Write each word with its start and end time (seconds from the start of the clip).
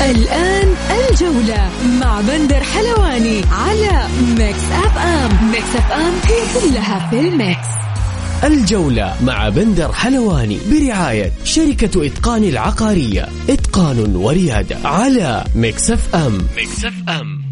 الآن 0.00 0.74
الجولة 0.90 1.70
مع 2.00 2.20
بندر 2.20 2.60
حلواني 2.60 3.42
على 3.52 4.08
Mix 4.38 4.58
FM، 4.72 5.50
Mix 5.50 5.76
FM 5.76 6.12
هي 6.24 6.60
كلها 6.60 7.10
في 7.10 7.20
ال 7.20 7.29
mix. 7.29 7.66
الجولة 8.44 9.16
مع 9.22 9.48
بندر 9.48 9.92
حلواني 9.92 10.58
برعاية 10.70 11.32
شركة 11.44 12.06
إتقان 12.06 12.44
العقارية. 12.44 13.28
إتقان 13.48 14.16
وريادة 14.16 14.76
على 14.84 15.44
Mix 15.54 16.14
FM 16.14 16.38
Mix 16.56 16.92
FM 17.08 17.43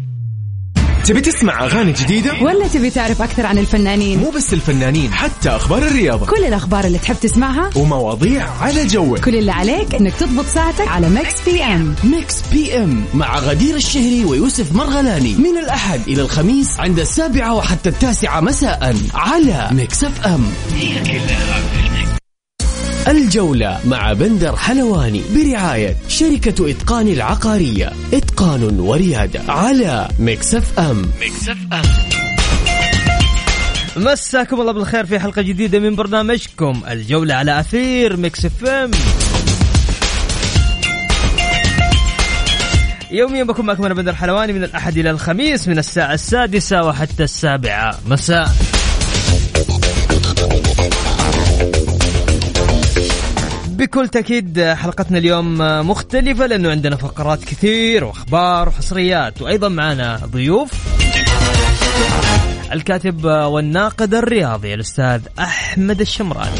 تبي 1.03 1.21
تسمع 1.21 1.65
أغاني 1.65 1.91
جديدة؟ 1.91 2.33
ولا 2.41 2.67
تبي 2.67 2.89
تعرف 2.89 3.21
أكثر 3.21 3.45
عن 3.45 3.57
الفنانين؟ 3.57 4.19
مو 4.19 4.29
بس 4.29 4.53
الفنانين 4.53 5.13
حتى 5.13 5.49
أخبار 5.49 5.83
الرياضة. 5.83 6.25
كل 6.25 6.43
الأخبار 6.45 6.85
اللي 6.85 6.97
تحب 6.97 7.15
تسمعها؟ 7.21 7.69
ومواضيع 7.75 8.49
على 8.61 8.85
جوك. 8.87 9.19
كل 9.19 9.35
اللي 9.35 9.51
عليك 9.51 9.95
إنك 9.95 10.13
تضبط 10.15 10.45
ساعتك 10.45 10.87
على 10.87 11.09
Mix 11.09 11.33
FM، 11.45 11.95
Mix 12.03 12.41
FM 12.51 13.05
مع 13.13 13.39
غدير 13.39 13.75
الشهري 13.75 14.25
ويوسف 14.25 14.75
مرغلاني. 14.75 15.35
من 15.35 15.57
الأحد 15.57 16.01
إلى 16.07 16.21
الخميس 16.21 16.79
عند 16.79 16.99
السابعة 16.99 17.53
وحتى 17.53 17.89
التاسعة 17.89 18.39
مساء 18.41 18.95
على 19.13 19.69
Mix 19.71 20.03
FM 20.03 20.43
الجولة 23.17 23.79
مع 23.85 24.13
بندر 24.13 24.55
حلواني 24.55 25.21
برعاية 25.35 25.95
شركة 26.07 26.69
إتقان 26.71 27.07
العقارية. 27.07 27.91
إتقان 28.13 28.79
وريادة 28.79 29.41
على 29.47 29.87
أم. 29.87 30.25
Mix 30.25 30.55
FM. 30.55 31.01
مساكم 33.97 34.61
الله 34.61 34.71
بالخير 34.71 35.05
في 35.05 35.19
حلقة 35.19 35.41
جديدة 35.41 35.79
من 35.79 35.95
برنامجكم 35.95 36.81
الجولة 36.89 37.33
على 37.33 37.59
أثير 37.59 38.17
Mix 38.17 38.45
FM. 38.45 38.91
يوميا 43.11 43.43
بكون 43.43 43.65
معكم 43.65 43.85
أنا 43.85 43.93
بندر 43.93 44.15
حلواني 44.15 44.53
من 44.53 44.63
الأحد 44.63 44.97
إلى 44.97 45.09
الخميس 45.09 45.67
من 45.67 45.79
الساعة 45.79 46.13
السادسة 46.13 46.83
وحتى 46.83 47.23
السابعة. 47.23 47.99
مساء. 48.07 48.49
بكل 53.83 54.07
تأكيد 54.07 54.61
حلقتنا 54.61 55.17
اليوم 55.17 55.57
مختلفة 55.87 56.45
لأنه 56.45 56.71
عندنا 56.71 56.95
فقرات 56.95 57.43
كثير 57.43 58.03
وأخبار 58.03 58.69
وحصريات 58.69 59.41
وأيضا 59.41 59.69
معنا 59.69 60.19
ضيوف. 60.25 60.71
الكاتب 62.71 63.25
والناقد 63.25 64.13
الرياضي 64.13 64.73
الأستاذ 64.73 65.21
أحمد 65.39 66.01
الشمراني. 66.01 66.51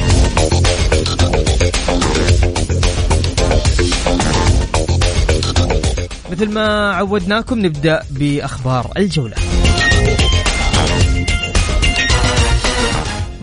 مثل 6.32 6.50
ما 6.50 6.94
عودناكم 6.94 7.66
نبدأ 7.66 8.04
بأخبار 8.12 8.92
الجولة. 8.98 9.36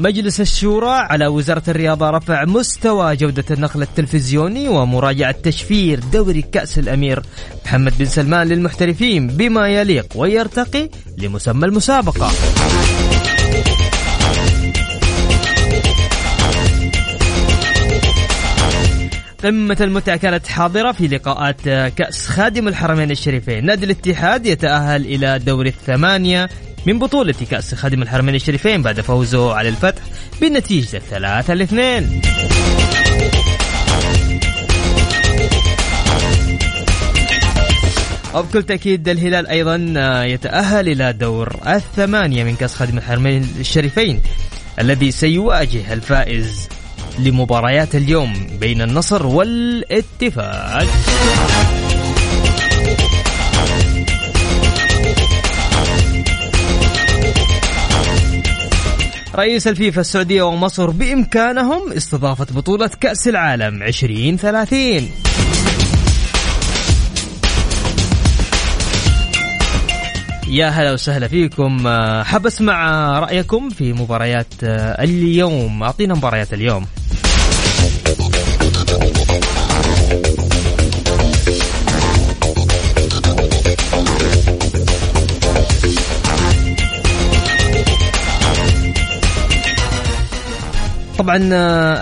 مجلس 0.01 0.41
الشورى 0.41 0.91
على 0.91 1.27
وزارة 1.27 1.63
الرياضة 1.69 2.11
رفع 2.11 2.45
مستوى 2.45 3.17
جودة 3.17 3.45
النقل 3.51 3.83
التلفزيوني 3.83 4.69
ومراجعة 4.69 5.35
تشفير 5.43 6.01
دوري 6.13 6.43
كأس 6.43 6.79
الأمير. 6.79 7.23
محمد 7.65 7.99
بن 7.99 8.05
سلمان 8.05 8.49
للمحترفين 8.49 9.27
بما 9.27 9.69
يليق 9.69 10.07
ويرتقي 10.15 10.89
لمسمى 11.19 11.67
المسابقة. 11.67 12.31
قمة 19.45 19.77
المتعة 19.81 20.17
كانت 20.17 20.47
حاضرة 20.47 20.93
في 20.93 21.09
لقاءات 21.09 21.61
كأس 21.95 22.27
خادم 22.27 22.69
الحرمين 22.69 23.11
الشريفين. 23.11 23.67
نادي 23.67 23.85
الاتحاد 23.85 24.47
يتأهل 24.47 25.05
إلى 25.05 25.39
دور 25.39 25.67
الثمانية 25.67 26.49
من 26.87 26.99
بطولة 26.99 27.35
كأس 27.51 27.75
خادم 27.75 28.03
الحرمين 28.03 28.35
الشريفين 28.35 28.83
بعد 28.83 29.01
فوزه 29.01 29.55
على 29.55 29.69
الفتح 29.69 30.03
بنتيجة 30.41 31.03
ثلاثة 31.11 31.55
لاثنين. 31.55 32.21
وبكل 38.35 38.63
تأكيد 38.63 39.09
الهلال 39.09 39.47
أيضا 39.47 39.77
يتأهل 40.25 40.89
إلى 40.89 41.13
دور 41.13 41.57
الثمانية 41.67 42.45
من 42.45 42.57
كأس 42.57 42.75
خادم 42.75 42.99
الحرمين 42.99 43.55
الشريفين 43.61 44.21
الذي 44.79 45.11
سيواجه 45.11 45.93
الفائز 45.93 46.69
لمباريات 47.19 47.95
اليوم 47.95 48.47
بين 48.61 48.83
النصر 48.83 49.27
والاتفاق. 49.27 50.87
رئيس 59.35 59.69
الفيفا 59.69 60.01
السعودية 60.01 60.43
ومصر 60.43 60.91
بإمكانهم 60.91 61.93
استضافة 61.93 62.47
بطولة 62.55 62.91
كأس 63.01 63.29
العالم 63.29 63.83
2030 63.83 65.09
يا 70.49 70.69
هلا 70.69 70.93
وسهلا 70.93 71.29
فيكم. 71.29 71.89
حاب 72.23 72.47
أسمع 72.47 73.19
رأيكم 73.19 73.71
في 73.71 73.93
مباريات 73.93 74.47
اليوم. 74.63 75.83
أعطينا 75.83 76.15
مباريات 76.15 76.53
اليوم. 76.53 76.87
طبعا 91.21 91.41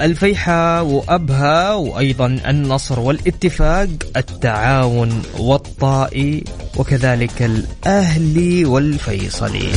الفيحة 0.04 0.82
وأبها 0.82 1.74
وأيضا 1.74 2.26
النصر 2.48 3.00
والاتفاق 3.00 3.88
التعاون 4.16 5.22
والطائي 5.38 6.44
وكذلك 6.76 7.42
الأهلي 7.42 8.64
والفيصلي. 8.64 9.72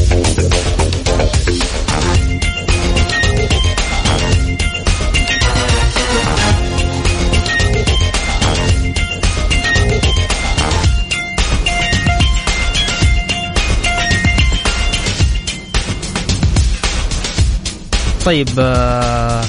طيب 18.26 18.50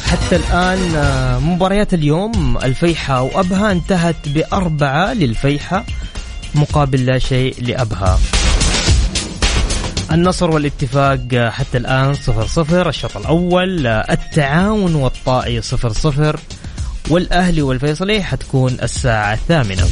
حتى 0.07 0.37
الآن 0.37 0.79
مباريات 1.43 1.95
اليوم 1.95 2.59
الفيحة 2.63 3.23
وأبها 3.23 3.73
انتهت 3.73 4.29
بأربعة 4.29 5.13
للفيحة 5.13 5.85
مقابل 6.55 7.07
لا 7.07 7.19
شيء 7.19 7.55
لأبها. 7.61 8.19
النصر 10.13 10.51
والاتفاق 10.51 11.51
حتى 11.51 11.79
الآن 11.79 12.15
صفر 12.15 12.47
صفر 12.47 12.89
الشوط 12.89 13.17
الأول 13.17 13.87
التعاون 13.87 14.95
والطائي 14.95 15.63
صفر 15.63 15.93
صفر 15.93 16.41
والأهلي 17.11 17.63
والفيصلي 17.63 18.23
حتكون 18.23 18.77
الساعة 18.83 19.35
الثامنة. 19.35 19.85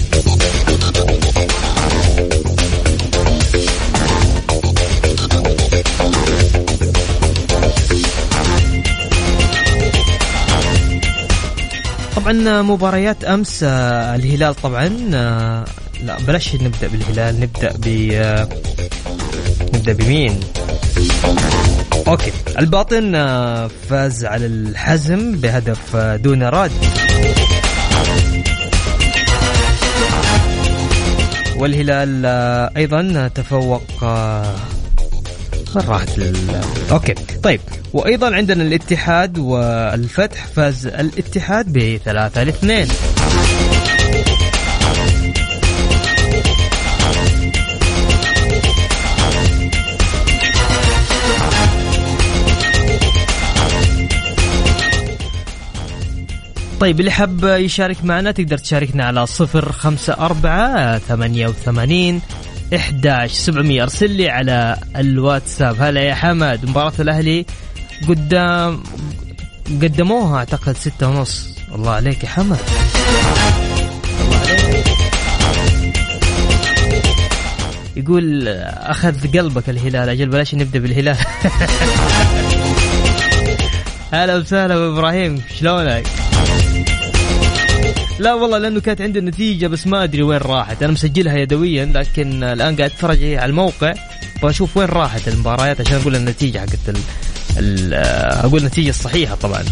طبعا 12.31 12.62
مباريات 12.62 13.25
أمس 13.25 13.62
الهلال 13.62 14.55
طبعا 14.55 14.88
لا 16.05 16.17
بلاش 16.27 16.55
نبدأ 16.55 16.88
بالهلال 16.88 17.41
نبدأ 17.41 17.73
ب 17.79 17.87
نبدأ 19.75 19.93
بمين؟ 19.93 20.41
okay 22.09 22.33
الباطن 22.59 23.12
فاز 23.88 24.25
على 24.25 24.47
الحزم 24.47 25.32
بهدف 25.32 25.97
دون 25.97 26.43
رد. 26.43 26.71
والهلال 31.56 32.23
آه، 32.26 32.71
أيضا 32.76 33.29
تفوق 33.35 34.05
آه، 34.05 34.55
راحت 35.77 36.09
okay. 36.91 37.15
طيب 37.43 37.61
وأيضا 37.93 38.35
عندنا 38.35 38.63
الاتحاد 38.63 39.39
والفتح 39.39 40.47
فاز 40.47 40.87
الاتحاد 40.87 41.73
بثلاثة 41.73 42.43
لاثنين. 42.43 42.89
طيب 56.81 57.01
اللي 57.01 57.11
حاب 57.11 57.45
يشارك 57.45 58.05
معنا 58.05 58.31
تقدر 58.31 58.59
تشاركنا 58.59 59.05
على 59.05 59.27
صفر 59.27 59.73
خمسة 59.73 60.13
أربعة 60.13 60.99
ثمانية 60.99 61.49
وثمانين 61.49 62.21
إحداش 62.77 63.31
سبعمية. 63.31 63.83
أرسل 63.83 64.11
لي 64.11 64.31
على 64.31 64.77
الواتساب. 64.97 65.77
هلا 65.83 66.01
يا 66.01 66.15
حمد 66.15 66.65
مباراة 66.69 66.93
الأهلي 67.01 67.47
قدام 68.09 68.83
قدموها 69.83 70.39
أعتقد 70.39 70.77
ستة 70.77 71.09
ونص. 71.09 71.49
الله 71.75 71.91
عليك 71.91 72.25
يا 72.25 72.29
حمد. 72.29 72.59
يقول 77.97 78.49
أخذ 78.69 79.39
قلبك 79.39 79.71
الهلال. 79.71 80.09
أجل 80.09 80.29
بلاش 80.29 80.55
نبدأ 80.55 80.79
بالهلال. 80.79 81.17
هلا 84.13 84.37
وسهلا 84.37 84.75
أبو 84.75 84.99
إبراهيم 84.99 85.43
شلونك؟ 85.59 86.20
لا 88.21 88.35
والله 88.35 88.59
لأنه 88.59 88.81
كانت 88.81 89.01
عندي 89.01 89.19
النتيجة 89.19 89.67
بس 89.67 89.87
ما 89.87 90.05
أدري 90.05 90.23
وين 90.23 90.39
راحت. 90.39 90.83
أنا 90.83 90.93
مسجلها 90.93 91.37
يدويا 91.39 91.85
لكن 91.85 92.43
الآن 92.45 92.77
قاعد 92.77 92.91
أتفرج 92.91 93.25
على 93.25 93.45
الموقع 93.51 93.95
بشوف 94.43 94.77
وين 94.77 94.89
راحت 94.89 95.29
المباريات 95.29 95.81
عشان 95.81 95.97
أقول 96.01 96.17
النتيجة 96.17 96.59
حقت 96.59 96.89
ال... 96.89 96.97
ال... 97.59 97.95
آه، 97.95 98.47
أقول 98.47 98.61
النتيجة 98.61 98.91
الصحيحة 98.91 99.35
طبعا. 99.35 99.65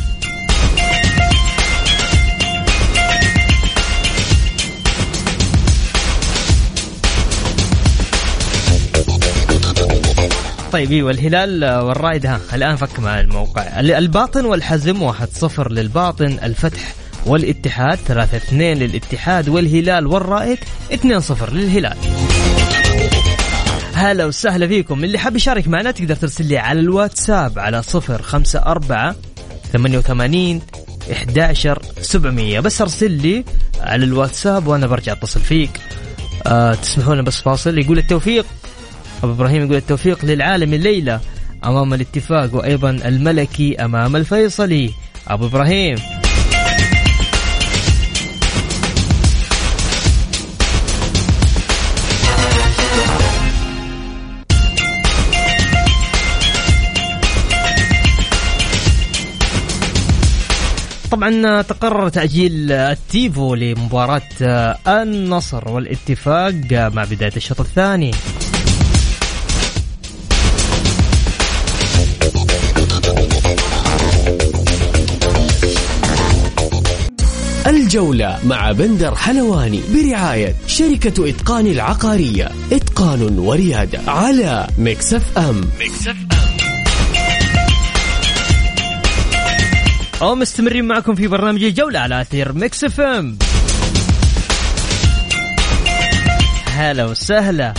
طيب 10.72 10.92
إيوه 10.92 11.10
الهلال 11.10 11.64
والرائد 11.64 12.26
ها 12.26 12.40
الآن 12.54 12.76
فك 12.76 13.00
مع 13.00 13.20
الموقع. 13.20 13.80
ال- 13.80 13.90
الباطن 13.90 14.44
والحزم 14.44 15.12
1-0 15.12 15.60
للباطن. 15.70 16.38
الفتح 16.42 16.92
والاتحاد 17.28 17.98
3-2 18.08 18.52
للاتحاد 18.52 19.48
والهلال 19.48 20.06
والرائد 20.06 20.58
2-0 20.90 21.52
للهلال. 21.52 21.96
هلا 23.94 24.26
وسهلا 24.26 24.66
فيكم. 24.68 25.04
اللي 25.04 25.18
حاب 25.18 25.36
يشارك 25.36 25.68
معنا 25.68 25.90
تقدر 25.90 26.14
ترسل 26.14 26.46
لي 26.46 26.58
على 26.58 26.80
الواتساب 26.80 27.58
على 27.58 27.82
054 27.94 29.14
88 29.72 30.62
11 31.12 31.82
700 32.00 32.60
بس 32.60 32.80
أرسل 32.80 33.10
لي 33.10 33.44
على 33.80 34.04
الواتساب 34.04 34.66
وأنا 34.66 34.86
برجع 34.86 35.12
أتصل 35.12 35.40
فيك. 35.40 35.70
أه 36.46 36.74
تسمحون 36.74 37.22
بس 37.22 37.40
فاصل 37.40 37.78
يقول 37.78 37.98
التوفيق. 37.98 38.46
أبو 39.22 39.32
إبراهيم 39.32 39.62
يقول 39.64 39.76
التوفيق 39.76 40.24
للعالم 40.24 40.74
الليلة. 40.74 41.20
أمام 41.64 41.94
الاتفاق 41.94 42.54
وأيضا 42.54 42.90
الملكي 42.90 43.76
أمام 43.84 44.16
الفيصلي. 44.16 44.90
أبو 45.28 45.46
إبراهيم. 45.46 45.96
طبعا 61.10 61.62
تقرر 61.62 62.08
تأجيل 62.08 62.72
التيفو 62.72 63.54
لمباراة 63.54 64.22
النصر 64.88 65.68
والاتفاق 65.68 66.54
مع 66.72 67.04
بداية 67.04 67.36
الشوط 67.36 67.60
الثاني. 67.60 68.10
الجولة 77.66 78.38
مع 78.44 78.72
بندر 78.72 79.14
حلواني 79.14 79.80
برعاية 79.94 80.54
شركة 80.66 81.28
إتقان 81.28 81.66
العقارية. 81.66 82.48
إتقان 82.72 83.38
وريادة 83.38 84.00
على 84.10 84.66
Mix 84.78 85.38
FM. 85.38 85.60
Mix 85.80 86.16
FM 86.32 86.37
ومستمرين 90.22 90.84
معكم 90.84 91.14
في 91.14 91.26
برنامج 91.26 91.64
الجولة 91.64 91.98
على 91.98 92.20
أثير 92.20 92.52
Mix 92.52 92.84
FM. 92.84 93.38
هلا 96.66 97.04
وسهلا. 97.04 97.74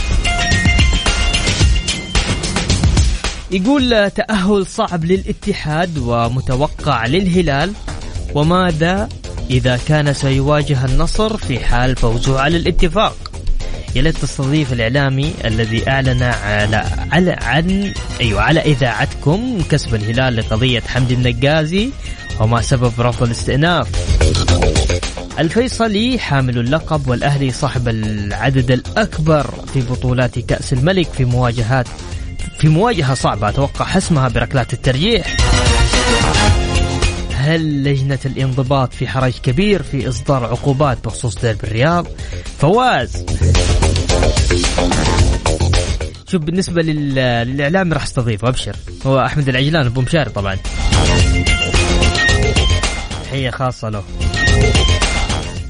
يقول 3.51 4.11
تأهل 4.11 4.65
صعب 4.65 5.05
للاتحاد 5.05 5.97
ومتوقع 5.97 7.05
للهلال 7.05 7.73
وماذا 8.35 9.09
إذا 9.49 9.79
كان 9.87 10.13
سيواجه 10.13 10.85
النصر 10.85 11.37
في 11.37 11.59
حال 11.59 11.95
فوزه 11.95 12.39
على 12.39 12.57
الاتفاق؟ 12.57 13.29
يا 13.95 14.11
تستضيف 14.11 14.73
الإعلامي 14.73 15.33
الذي 15.45 15.89
أعلن 15.89 16.23
على 16.23 16.85
على 17.11 17.31
عن 17.31 17.93
أيوة 18.21 18.41
على 18.41 18.59
إذاعتكم 18.59 19.61
كسب 19.71 19.95
الهلال 19.95 20.35
لقضية 20.35 20.79
حمد 20.79 21.11
النقازي 21.11 21.89
وما 22.39 22.61
سبب 22.61 22.93
رفض 22.99 23.23
الاستئناف. 23.23 23.87
الفيصلي 25.39 26.19
حامل 26.19 26.57
اللقب 26.57 27.07
والأهلي 27.07 27.51
صاحب 27.51 27.87
العدد 27.87 28.71
الأكبر 28.71 29.53
في 29.73 29.81
بطولات 29.81 30.39
كأس 30.39 30.73
الملك 30.73 31.07
في 31.09 31.25
مواجهات 31.25 31.87
في 32.59 32.67
مواجهة 32.67 33.13
صعبة. 33.13 33.49
أتوقع 33.49 33.85
حسمها 33.85 34.29
بركلات 34.29 34.73
الترجيح. 34.73 35.37
هل 37.35 37.83
لجنة 37.83 38.19
الانضباط 38.25 38.93
في 38.93 39.07
حرج 39.07 39.33
كبير 39.43 39.83
في 39.83 40.09
إصدار 40.09 40.45
عقوبات 40.45 40.97
بخصوص 41.05 41.35
ديربي 41.35 41.63
الرياض؟ 41.63 42.07
فواز. 42.59 43.25
شوف 46.27 46.41
بالنسبة 46.41 46.81
لل... 46.81 47.15
للإعلام 47.47 47.93
راح 47.93 48.03
أستضيفه 48.03 48.47
أبشر. 48.47 48.75
هو 49.05 49.19
أحمد 49.19 49.49
العجلان 49.49 49.85
أبو 49.85 50.01
مشاري 50.01 50.29
طبعا. 50.29 50.57
تحية 53.29 53.49
خاصة 53.49 53.89
له. 53.89 54.03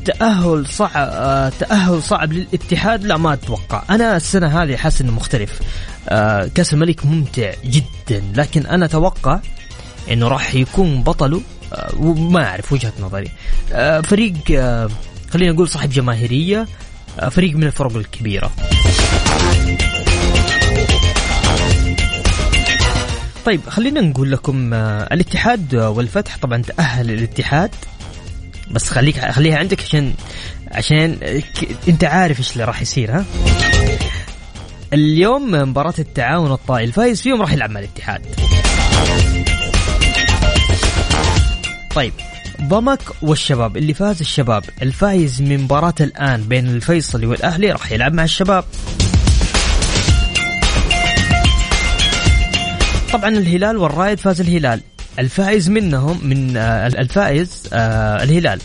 تأهل 0.05 0.65
صعب 0.65 0.91
آه، 0.95 1.51
تأهل 1.59 2.03
صعب 2.03 2.33
للاتحاد؟ 2.33 3.03
لا 3.03 3.17
ما 3.17 3.33
أتوقع. 3.33 3.83
أنا 3.89 4.17
السنة 4.17 4.63
هذه 4.63 4.75
حاسس 4.75 5.01
إنه 5.01 5.11
مختلف. 5.11 5.59
آه، 6.09 6.49
كأس 6.55 6.73
الملك 6.73 7.05
ممتع 7.05 7.51
جدا 7.65 8.23
لكن 8.35 8.65
أنا 8.65 8.85
أتوقع 8.85 9.39
إنه 10.11 10.27
راح 10.27 10.55
يكون 10.55 11.03
بطله 11.03 11.41
آه، 11.73 11.91
وما 11.99 12.45
أعرف 12.45 12.73
وجهة 12.73 12.93
نظري. 12.99 13.31
فريق 14.03 14.33
خلينا 15.29 15.51
نقول 15.51 15.67
صاحب 15.67 15.89
جماهيرية 15.89 16.67
فريق 17.31 17.55
من 17.55 17.63
الفرق 17.63 17.95
الكبيرة. 17.95 18.51
طيب 23.45 23.69
خلينا 23.69 24.01
نقول 24.01 24.31
لكم 24.31 24.73
آه، 24.73 25.13
الاتحاد 25.13 25.75
والفتح 25.75 26.37
طبعا 26.37 26.61
تأهل 26.61 27.11
الاتحاد 27.11 27.71
بس 28.71 28.89
خليك 28.89 29.19
خليها 29.19 29.57
عندك 29.57 29.81
عشان 29.81 30.13
عشان 30.71 31.17
أنت 31.87 32.03
عارف 32.03 32.39
إيش 32.39 32.53
اللي 32.53 32.63
راح 32.63 32.81
يصير 32.81 33.11
ها؟ 33.11 33.25
اليوم 34.93 35.51
مباراة 35.51 35.93
التعاون 35.99 36.51
الطائي 36.51 36.85
الفايز 36.85 37.21
فيهم 37.21 37.41
راح 37.41 37.53
يلعب 37.53 37.69
مع 37.69 37.79
الاتحاد. 37.79 38.21
طيب 41.95 42.13
ضمك 42.61 43.01
والشباب 43.21 43.77
اللي 43.77 43.93
فاز 43.93 44.19
الشباب 44.19 44.63
الفايز 44.81 45.41
من 45.41 45.61
مباراة 45.63 45.93
الآن 46.01 46.43
بين 46.43 46.67
الفيصلي 46.67 47.25
والأهلي 47.25 47.71
راح 47.71 47.91
يلعب 47.91 48.13
مع 48.13 48.23
الشباب. 48.23 48.63
طبعا 53.13 53.29
الهلال 53.29 53.77
والرائد 53.77 54.19
فاز 54.19 54.41
الهلال. 54.41 54.81
الفائز 55.19 55.69
منهم 55.69 56.19
من 56.23 56.57
آه، 56.57 56.87
الفائز 56.87 57.69
آه، 57.73 58.23
الهلال. 58.23 58.59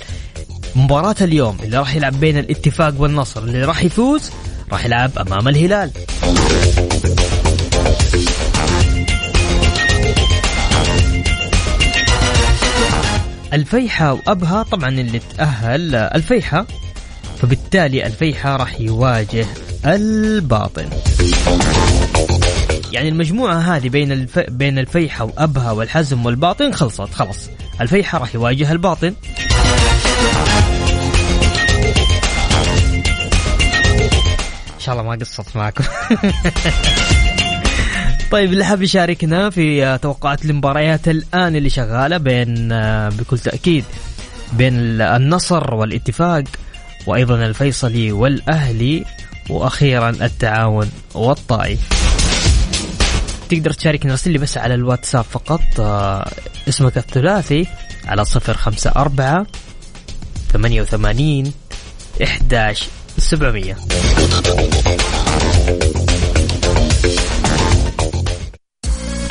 مباراة 0.77 1.15
اليوم 1.21 1.57
اللي 1.63 1.79
راح 1.79 1.95
يلعب 1.97 2.21
بين 2.21 2.39
الاتفاق 2.39 2.95
والنصر 2.99 3.43
اللي 3.43 3.65
راح 3.65 3.85
يفوز 3.85 4.31
راح 4.73 4.85
يلعب 4.85 5.11
أمام 5.19 5.49
الهلال. 5.49 5.91
الفيحة 13.53 14.13
وأبها 14.13 14.63
طبعا 14.63 14.89
اللي 14.89 15.21
تأهل 15.37 15.95
الفيحة. 15.95 16.67
فبالتالي 17.43 18.07
الفيحة 18.07 18.57
راح 18.57 18.81
يواجه 18.81 19.47
الباطن. 19.87 20.89
يعني 22.95 23.09
المجموعة 23.09 23.59
هذه 23.59 23.89
بين 23.89 24.13
الف... 24.13 24.39
بين 24.39 24.79
الفيحة 24.79 25.25
وأبها 25.25 25.73
والحزم 25.73 26.27
والباطن 26.27 26.73
خلصت 26.73 27.15
خلاص. 27.15 27.51
الفيحة 27.81 28.19
راح 28.19 28.35
يواجه 28.35 28.73
الباطن. 28.73 29.15
إن 34.75 34.81
شاء 34.81 34.95
الله 34.95 35.07
ما 35.07 35.19
قصرت 35.21 35.57
معكم. 35.57 35.85
طيب 38.31 38.53
اللي 38.53 38.65
حاب 38.65 38.83
يشاركنا 38.83 39.51
في 39.51 39.99
توقعات 40.03 40.45
المباريات 40.45 41.09
الآن 41.09 41.57
اللي 41.57 41.71
شغالة 41.71 42.17
بين 42.17 42.69
بكل 43.09 43.39
تأكيد 43.39 43.85
بين 44.53 45.01
النصر 45.01 45.75
والاتفاق 45.75 46.45
وأيضا 47.07 47.47
الفيصلي 47.47 48.13
والأهلي 48.13 49.05
وأخيرا 49.51 50.11
التعاون 50.11 50.91
والطائي. 51.15 51.79
تقدر 53.49 53.73
تشاركنا 53.73 54.13
ارسل 54.13 54.31
لي 54.31 54.39
بس 54.39 54.59
على 54.59 54.75
الواتساب 54.75 55.25
فقط 55.25 55.61
آه 55.81 56.31
اسمك 56.69 56.99
الثلاثي 56.99 57.67
على 58.05 58.25
صفر 58.25 58.55
خمسة 58.57 58.91
أربعة 58.97 59.47
ثمانية 60.53 60.83
وثمانين 60.83 61.53
إحداش 62.23 62.89
سبعمية. 63.19 63.77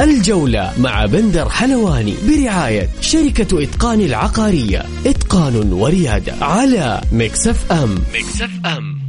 الجولة 0.01 0.73
مع 0.77 1.05
بندر 1.05 1.49
حلواني 1.49 2.15
برعاية 2.27 2.89
شركة 3.01 3.63
إتقان 3.63 4.01
العقارية. 4.01 4.85
إتقان 5.05 5.73
وريادة 5.73 6.33
على 6.41 7.01
Mix 7.11 7.41
FM، 7.41 7.71
Mix 7.71 8.49
FM، 8.65 9.03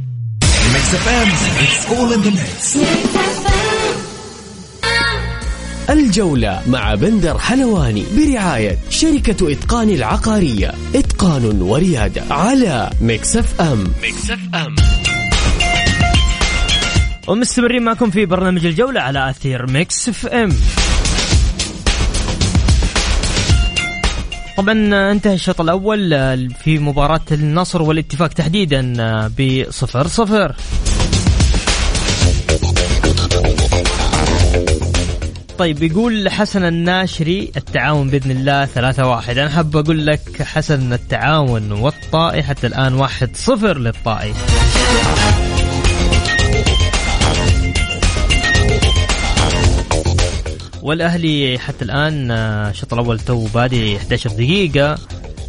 FM 0.75 1.27
it's 1.59 1.85
all 1.85 2.13
in 2.13 2.21
the 2.21 2.29
mix 2.29 2.77
الجولة 5.95 6.61
مع 6.67 6.95
بندر 6.95 7.37
حلواني 7.37 8.05
برعاية 8.17 8.77
شركة 8.89 9.51
إتقان 9.51 9.89
العقارية. 9.89 10.73
إتقان 10.95 11.61
وريادة 11.61 12.23
على 12.29 12.89
Mix 13.01 13.61
FM 13.61 13.83
Mix 14.03 14.39
FM 14.55 14.75
ومستمرين 17.27 17.83
معكم 17.83 18.09
في 18.09 18.25
برنامج 18.25 18.65
الجولة 18.65 19.01
على 19.01 19.29
أثير 19.29 19.71
Mix 19.71 20.09
FM 20.09 20.49
طبعا 24.57 25.11
انتهى 25.11 25.33
الشوط 25.33 25.61
الأول 25.61 26.09
في 26.63 26.79
مباراة 26.79 27.21
النصر 27.31 27.81
والاتفاق 27.81 28.27
تحديدا 28.27 28.93
بصفر 29.27 30.07
صفر. 30.07 30.55
طيب 35.57 35.83
يقول 35.83 36.29
حسن 36.29 36.63
الناشري 36.63 37.51
التعاون 37.57 38.09
بإذن 38.09 38.31
الله 38.31 38.65
ثلاثة 38.65 39.07
واحد. 39.07 39.37
أنا 39.37 39.49
حاب 39.49 39.77
أقول 39.77 40.05
لك 40.05 40.41
حسن 40.41 40.93
التعاون 40.93 41.71
والطائي 41.71 42.43
حتى 42.43 42.67
الآن 42.67 42.93
واحد 42.93 43.35
صفر 43.35 43.77
للطائي. 43.77 44.33
والأهلي 50.81 51.59
حتى 51.59 51.85
الآن 51.85 52.31
آه، 52.31 52.69
الشوط 52.69 52.93
الأول 52.93 53.19
تو 53.19 53.45
بادي 53.45 53.97
11 53.97 54.29
دقيقة 54.29 54.97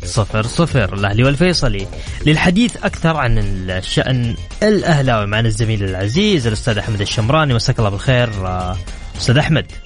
صفر 0.05 0.47
صفر 0.47 0.95
الاهلي 0.95 1.25
والفيصلي. 1.25 1.87
للحديث 2.27 2.77
أكثر 2.77 3.17
عن 3.17 3.39
الشأن 3.71 4.35
الأهلاوي 4.63 5.27
معنا 5.27 5.49
الزميل 5.49 5.85
العزيز 5.85 6.47
الأستاذ 6.47 6.79
أحمد 6.79 7.01
الشمراني. 7.01 7.55
مساك 7.55 7.79
الله 7.79 7.91
بالخير 7.91 8.29
آه، 8.47 8.77
أستاذ 9.17 9.39
أحمد. 9.39 9.86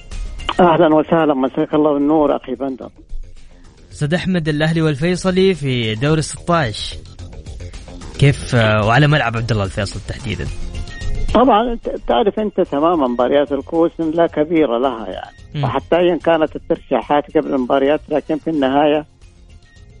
أهلا 0.59 0.95
وسهلا 0.95 1.33
مساك 1.33 1.73
الله 1.73 1.93
بالنور 1.93 2.35
أخي 2.35 2.55
بندر. 2.55 2.89
أستاذ 3.91 4.13
أحمد 4.13 4.47
الأهلي 4.49 4.81
والفيصلي 4.81 5.53
في 5.53 5.95
دوري 5.95 6.21
16 6.21 6.97
كيف 8.19 8.55
آه، 8.55 8.85
وعلى 8.85 9.07
ملعب 9.07 9.37
عبد 9.37 9.51
الله 9.51 9.63
الفيصل 9.63 9.99
تحديدا؟ 10.07 10.45
طبعا 11.33 11.77
تعرف 12.07 12.39
أنت 12.39 12.61
تماما 12.61 13.07
مباريات 13.07 13.51
الكوس 13.51 13.91
لا 13.99 14.27
كبيرة 14.27 14.77
لها 14.77 15.07
يعني. 15.07 15.63
وحتى 15.65 15.95
ايا 15.97 16.15
كانت 16.17 16.55
الترشيحات 16.55 17.37
قبل 17.37 17.53
المباريات 17.53 18.01
لكن 18.09 18.37
في 18.37 18.49
النهاية 18.49 19.05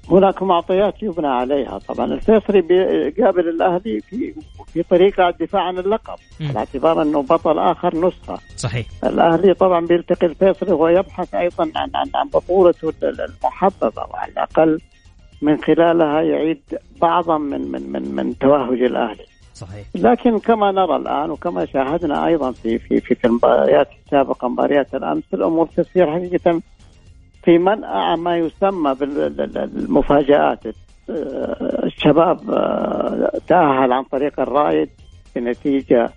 هناك 0.09 0.43
معطيات 0.43 1.03
يبنى 1.03 1.27
عليها. 1.27 1.77
طبعا 1.77 2.05
الفيصلي 2.05 2.61
بيقابل 2.61 3.49
الأهلي 3.49 3.99
في 3.99 4.33
في 4.73 4.83
طريقه 4.83 5.29
الدفاع 5.29 5.61
عن 5.61 5.77
اللقب. 5.77 6.15
على 6.41 6.57
اعتبار 6.57 7.01
أنه 7.01 7.21
بطل 7.21 7.59
آخر 7.59 8.07
نسخة. 8.07 8.39
صحيح. 8.55 8.85
الأهلي 9.03 9.53
طبعا 9.53 9.85
بيلتقي 9.85 10.27
الفيصلي 10.27 10.71
وهو 10.71 10.87
يبحث 10.87 11.35
أيضا 11.35 11.71
عن 11.75 11.89
عن 11.95 12.09
عن 12.15 12.27
بطولته 12.27 12.93
المحببة 13.03 14.03
وعلى 14.13 14.31
الأقل 14.31 14.79
من 15.41 15.57
خلالها 15.57 16.21
يعيد 16.21 16.61
بعضا 17.01 17.37
من 17.37 17.71
من 17.71 17.91
من 17.91 18.15
من 18.15 18.37
توهج 18.37 18.81
الأهلي. 18.81 19.25
صحيح. 19.53 19.85
لكن 19.95 20.39
كما 20.39 20.71
نرى 20.71 20.95
الآن 20.95 21.31
وكما 21.31 21.65
شاهدنا 21.65 22.27
أيضا 22.27 22.51
في 22.51 22.79
في 22.79 22.99
في, 22.99 23.15
في 23.15 23.27
المباريات 23.27 23.87
السابقة 24.05 24.47
مباريات 24.47 24.95
الأمس 24.95 25.23
الأمور 25.33 25.67
تسير 25.67 26.11
حقيقة 26.11 26.61
في 27.43 27.57
منأى 27.57 28.17
ما 28.17 28.37
يسمى 28.37 28.95
بالمفاجآت 28.95 30.63
آه، 31.09 31.85
الشباب 31.85 32.49
آه، 32.49 33.31
تأهل 33.47 33.91
عن 33.91 34.03
طريق 34.03 34.39
الرائد 34.39 34.89
بنتيجة 35.35 36.09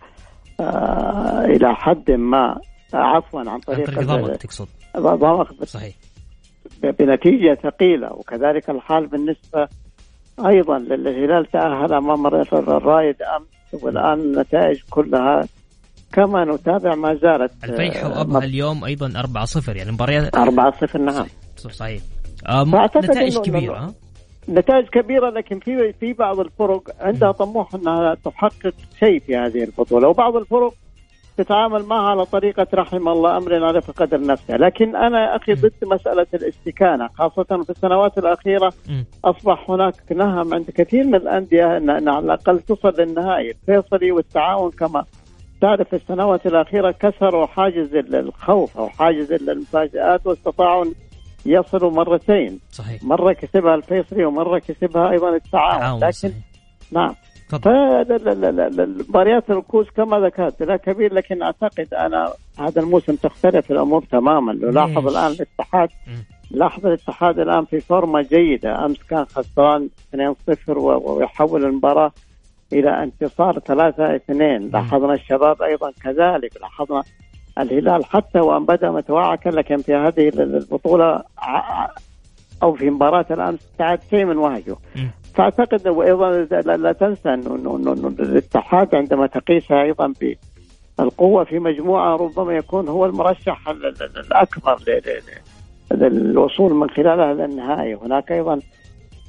آه، 0.60 1.44
إلى 1.44 1.74
حد 1.74 2.10
ما 2.10 2.60
عفوا 2.94 3.40
عن 3.40 3.48
عن 3.48 3.60
طريق 3.60 4.00
ضغط 4.00 4.30
تقصد؟ 4.30 4.68
صحيح. 5.64 5.94
بنتيجة 6.82 7.54
ثقيلة. 7.62 8.12
وكذلك 8.12 8.70
الحال 8.70 9.06
بالنسبة 9.06 9.68
أيضا 10.46 10.78
للهلال 10.78 11.46
تأهل 11.46 11.92
أمام 11.92 12.26
الرائد 12.26 13.16
أمس. 13.22 13.84
والآن 13.84 14.20
النتائج 14.20 14.80
كلها 14.90 15.44
كما 16.14 16.44
نتابع 16.44 16.94
ما 16.94 17.14
زالت 17.14 17.52
الفيحة 17.64 18.06
آه، 18.06 18.18
وأبها 18.18 18.44
اليوم 18.44 18.84
أيضا 18.84 19.12
4 19.20 19.44
0 19.44 19.76
يعني 19.76 19.92
مباريات 19.92 20.36
4 20.36 20.70
0 20.80 20.98
نعم. 20.98 21.26
صحيح. 21.56 22.02
آه 22.48 22.64
نتائج 22.96 23.38
كبيرة 23.38 23.74
إنه- 23.74 23.78
ها؟ 23.80 23.94
نتائج 24.48 24.86
كبيرة 24.88 25.30
لكن 25.30 25.58
في 25.58 25.92
في 25.92 26.12
بعض 26.12 26.40
الفرق 26.40 26.82
عندها 27.00 27.32
طموح 27.32 27.74
أنها 27.74 28.14
تحقق 28.24 28.74
شيء 29.00 29.18
في 29.20 29.36
هذه 29.36 29.64
البطولة 29.64 30.08
وبعض 30.08 30.36
الفرق 30.36 30.74
تتعامل 31.36 31.82
معها 31.82 32.10
على 32.10 32.24
طريقة 32.24 32.66
رحم 32.74 33.08
الله 33.08 33.36
أمر 33.36 33.64
على 33.64 33.78
قدر 33.78 34.20
نفسه. 34.26 34.56
لكن 34.56 34.96
أنا 34.96 35.36
أخي 35.36 35.52
ضد 35.54 35.72
مسألة 35.82 36.26
الاستكانة 36.34 37.08
خاصة 37.18 37.62
في 37.62 37.70
السنوات 37.70 38.18
الأخيرة 38.18 38.72
مم. 38.88 39.04
أصبح 39.24 39.70
هناك 39.70 39.94
نهم 40.12 40.54
عند 40.54 40.70
كثير 40.70 41.04
من 41.04 41.14
الأندية 41.14 41.76
أن 41.76 41.90
أن 41.90 42.08
على 42.08 42.24
الأقل 42.24 42.60
تصل 42.60 42.94
للنهائي 42.98 43.50
الفيصلي 43.50 44.12
والتعاون 44.12 44.70
كما 44.70 45.04
تعرف 45.60 45.88
في 45.88 45.96
السنوات 45.96 46.46
الأخيرة 46.46 46.90
كسروا 46.90 47.46
حاجز 47.46 47.94
الخوف 48.14 48.78
أو 48.78 48.88
حاجز 48.88 49.32
المفاجآت 49.32 50.26
واستطاعوا 50.26 50.84
يصلوا 51.46 51.90
مرتين. 51.90 52.60
صحيح. 52.70 53.02
مرة 53.04 53.32
كسبها 53.32 53.74
الفيصلي 53.74 54.24
ومرة 54.24 54.58
كسبها 54.58 55.10
أيضا 55.10 55.36
التعاون. 55.36 55.80
تعاون 55.80 56.00
لكن 56.00 56.12
صحيح. 56.12 56.32
نعم. 56.92 57.14
تفضل. 57.48 58.18
فمباريات 59.06 59.50
الكوس 59.50 59.90
كما 59.90 60.18
ذكرت 60.18 60.62
لا 60.62 60.76
كبير 60.76 61.14
لكن 61.14 61.42
أعتقد 61.42 61.94
أنا 61.94 62.32
هذا 62.58 62.80
الموسم 62.82 63.14
تختلف 63.14 63.70
الأمور 63.70 64.04
تماما. 64.04 64.52
لو 64.52 64.70
لاحظ 64.70 64.98
ليش؟ 65.04 65.12
الآن 65.16 65.32
الاتحاد. 65.32 65.88
لاحظ 66.50 66.86
الاتحاد 66.86 67.38
الآن 67.38 67.64
في 67.64 67.80
فورمة 67.80 68.22
جيدة. 68.22 68.84
أمس 68.84 69.02
كان 69.02 69.24
خسران 69.24 69.88
2-0 70.14 70.78
و- 70.78 71.12
ويحول 71.16 71.64
المباراة 71.64 72.12
إلى 72.74 73.02
انتصار 73.02 73.58
3-2 73.58 74.72
لاحظنا 74.72 75.14
الشباب 75.14 75.62
أيضا 75.62 75.92
كذلك. 76.04 76.60
لاحظنا 76.60 77.02
الهلال 77.58 78.04
حتى 78.04 78.40
وأن 78.40 78.64
بدأ 78.66 78.90
متوعكا 78.90 79.48
لكن 79.50 79.76
في 79.76 79.94
هذه 79.94 80.28
البطولة 80.28 81.22
أو 82.62 82.72
في 82.74 82.90
مباراة 82.90 83.26
الامس 83.30 83.58
تعد 83.78 84.00
شيء 84.10 84.24
من 84.24 84.36
وهجه. 84.36 84.76
فأعتقد 85.34 85.88
وأيضا 85.88 86.30
لا, 86.60 86.92
تنسى 86.92 87.34
انه 87.34 87.76
الاتحاد 88.20 88.94
عندما 88.94 89.26
تقيسها 89.26 89.82
أيضا 89.82 90.12
بالقوه 90.98 91.44
في 91.44 91.58
مجموعة 91.58 92.16
ربما 92.16 92.52
يكون 92.52 92.88
هو 92.88 93.06
المرشح 93.06 93.68
ال- 93.68 93.86
ال- 93.86 94.02
ال- 94.02 94.18
الأكبر 94.26 94.76
للوصول 95.92 96.74
من 96.74 96.90
خلالها 96.90 97.34
للنهائي. 97.34 97.94
هناك 97.94 98.32
أيضا 98.32 98.60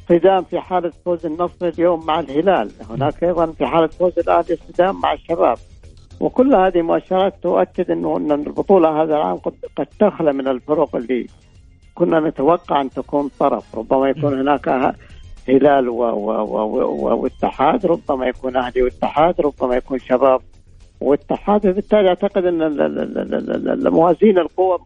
صدام 0.09 0.43
في 0.43 0.59
حالة 0.59 0.91
فوز 1.05 1.25
النصر 1.25 1.67
اليوم 1.67 2.05
مع 2.05 2.19
الهلال. 2.19 2.71
هناك 2.89 3.23
أيضا 3.23 3.45
في 3.45 3.65
حالة 3.65 3.87
فوز 3.87 4.19
الأهلي 4.19 4.55
صدام 4.73 4.99
مع 5.01 5.13
الشباب. 5.13 5.57
وكل 6.19 6.55
هذه 6.55 6.81
مؤشرات 6.81 7.33
تؤكد 7.43 7.91
إنه 7.91 8.17
إن 8.17 8.31
البطولة 8.31 9.03
هذا 9.03 9.15
العام 9.15 9.37
قد 9.37 9.53
قد 9.77 9.87
تخلى 9.99 10.33
من 10.33 10.47
الفرق 10.47 10.95
اللي 10.95 11.27
كنا 11.95 12.19
نتوقع 12.19 12.81
أن 12.81 12.89
تكون 12.89 13.29
طرف. 13.39 13.75
ربما 13.75 14.09
يكون 14.09 14.39
هناك 14.39 14.67
ه- 14.69 14.95
هلال 15.49 15.89
و- 15.89 15.95
و- 16.03 16.43
و- 16.43 17.07
و- 17.07 17.15
واتحاد 17.23 17.85
ربما 17.85 18.27
يكون 18.27 18.55
أهلي 18.57 18.81
واتحاد 18.81 19.41
ربما 19.41 19.75
يكون 19.75 19.99
شباب 19.99 20.41
واتحاد. 21.01 21.67
بالتالي 21.67 22.09
أعتقد 22.09 22.45
إن 22.45 22.61
ال- 22.61 22.81
ال- 22.81 22.99
ال- 22.99 23.33
ال- 23.49 23.69
ال- 23.87 23.91
موازين 23.93 24.37
القوى 24.39 24.77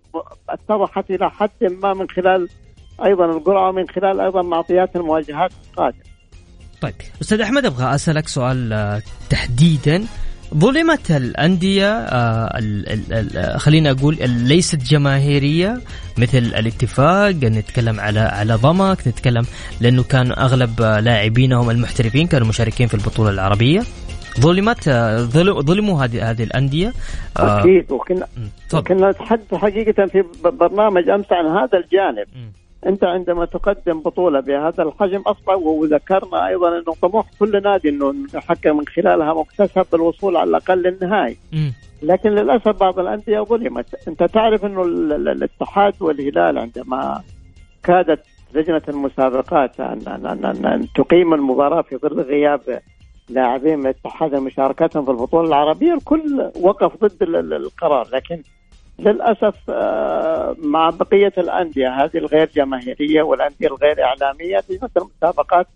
اتضحت 0.49 1.11
إلى 1.11 1.29
حد 1.29 1.49
ما 1.83 1.93
من 1.93 2.09
خلال 2.09 2.49
أيضا 3.05 3.25
القرعة 3.25 3.69
ومن 3.69 3.87
خلال 3.89 4.19
أيضا 4.19 4.41
معطيات 4.41 4.95
المواجهات 4.95 5.51
القادمة. 5.71 6.01
طيب 6.81 6.93
أستاذ 7.21 7.41
أحمد 7.41 7.65
أبغى 7.65 7.95
أسألك 7.95 8.27
سؤال 8.27 8.73
آه، 8.73 9.01
تحديدا 9.29 10.03
ظلمت 10.55 11.11
الأندية 11.11 11.91
آه، 11.91 12.57
ال- 12.59 13.59
خلينا 13.59 13.91
أقول 13.91 14.17
ال- 14.21 14.47
ليست 14.47 14.75
جماهيرية 14.75 15.81
مثل 16.17 16.37
الاتفاق 16.37 17.29
نتكلم 17.31 17.99
على 17.99 18.19
على 18.19 18.53
ضمك 18.55 19.07
نتكلم 19.07 19.45
لأنه 19.81 20.03
كان 20.03 20.31
أغلب 20.31 20.81
آه، 20.81 20.99
لاعبينهم 20.99 21.69
المحترفين 21.69 22.27
كانوا 22.27 22.47
مشاركين 22.47 22.87
في 22.87 22.93
البطولة 22.93 23.29
العربية 23.29 23.81
ظلمت 24.39 24.87
آه، 24.87 25.17
ظل- 25.17 25.63
ظلموا 25.65 26.03
هذه 26.03 26.29
هذه 26.31 26.43
الأندية 26.43 26.93
آه، 27.39 27.59
أكيد 27.59 27.91
وكنا 27.91 28.27
مم، 28.37 28.47
تفضل 28.69 28.83
كنا 28.87 29.09
نتحدث 29.11 29.53
حقيقة 29.53 30.05
في 30.05 30.23
برنامج 30.43 31.09
أمس 31.09 31.25
عن 31.31 31.45
هذا 31.45 31.77
الجانب. 31.77 32.27
مم. 32.35 32.51
انت 32.85 33.03
عندما 33.03 33.45
تقدم 33.45 33.99
بطولة 33.99 34.39
بهذا 34.39 34.83
الحجم 34.83 35.21
أصبح 35.21 35.53
وذكرنا 35.57 36.47
أيضا 36.47 36.69
إنه 36.77 36.93
طموح 37.01 37.25
كل 37.39 37.61
نادي 37.63 37.89
إنه 37.89 38.15
يحقق 38.33 38.67
من 38.67 38.87
خلالها 38.87 39.33
مكتسب 39.33 39.85
بالوصول 39.91 40.37
على 40.37 40.49
الأقل 40.49 40.77
للنهائي. 40.81 41.37
لكن 42.03 42.29
للأسف 42.29 42.67
بعض 42.69 42.99
الأندية 42.99 43.39
ظلمت، 43.41 43.85
أنت 44.07 44.23
تعرف 44.23 44.65
إنه 44.65 44.83
ال- 44.83 45.13
ال- 45.13 45.29
الاتحاد 45.29 45.93
والهلال 46.01 46.57
عندما 46.57 47.21
كادت 47.83 48.19
لجنة 48.53 48.81
المسابقات 48.89 49.79
ان, 49.79 50.01
أن, 50.07 50.25
أن, 50.25 50.45
أن, 50.45 50.65
أن 50.65 50.87
تقيم 50.95 51.33
المباراة 51.33 51.81
في 51.81 51.97
ظل 51.97 52.21
غياب 52.21 52.81
لاعبين 53.29 53.79
من 53.79 53.85
الاتحاد 53.85 54.35
مشاركتهم 54.35 55.05
في 55.05 55.11
البطولة 55.11 55.47
العربية 55.47 55.93
الكل 55.93 56.51
وقف 56.61 57.03
ضد 57.05 57.23
ال- 57.23 57.35
ال- 57.35 57.53
القرار. 57.53 58.07
لكن 58.13 58.41
للأسف 58.99 59.55
آه، 59.69 60.55
مع 60.59 60.89
بقية 60.89 61.33
الأندية 61.37 62.03
هذه 62.03 62.17
الغير 62.17 62.49
جماهيرية 62.55 63.21
والأندية 63.21 63.67
الغير 63.67 64.03
إعلامية 64.03 64.57
لجنه 64.69 64.89
المسابقات 64.97 65.67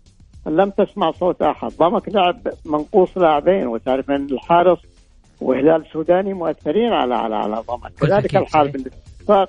لم 0.46 0.70
تسمع 0.70 1.10
صوت 1.10 1.42
أحد، 1.42 1.70
ضمك 1.78 2.08
لعب 2.08 2.48
منقوص 2.64 3.18
لاعبين 3.18 3.66
وتعرف 3.66 4.10
أن 4.10 4.26
الحارس 4.30 4.78
وهلال 5.40 5.84
سوداني 5.92 6.34
مؤثرين 6.34 6.92
على 6.92 7.14
على 7.14 7.34
على 7.36 7.62
ضمك، 7.68 7.92
كذلك 8.00 8.36
الحال. 8.36 8.68
بالاتفاق 8.68 9.48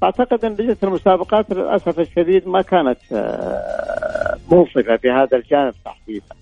فاعتقد 0.00 0.44
أن 0.44 0.52
لجنة 0.52 0.76
المسابقات 0.82 1.50
للأسف 1.50 2.00
الشديد 2.00 2.48
ما 2.48 2.62
كانت 2.62 2.98
آه، 3.12 4.38
منصفة 4.52 4.96
في 4.96 5.10
هذا 5.10 5.36
الجانب 5.36 5.74
تحديدا. 5.84 6.34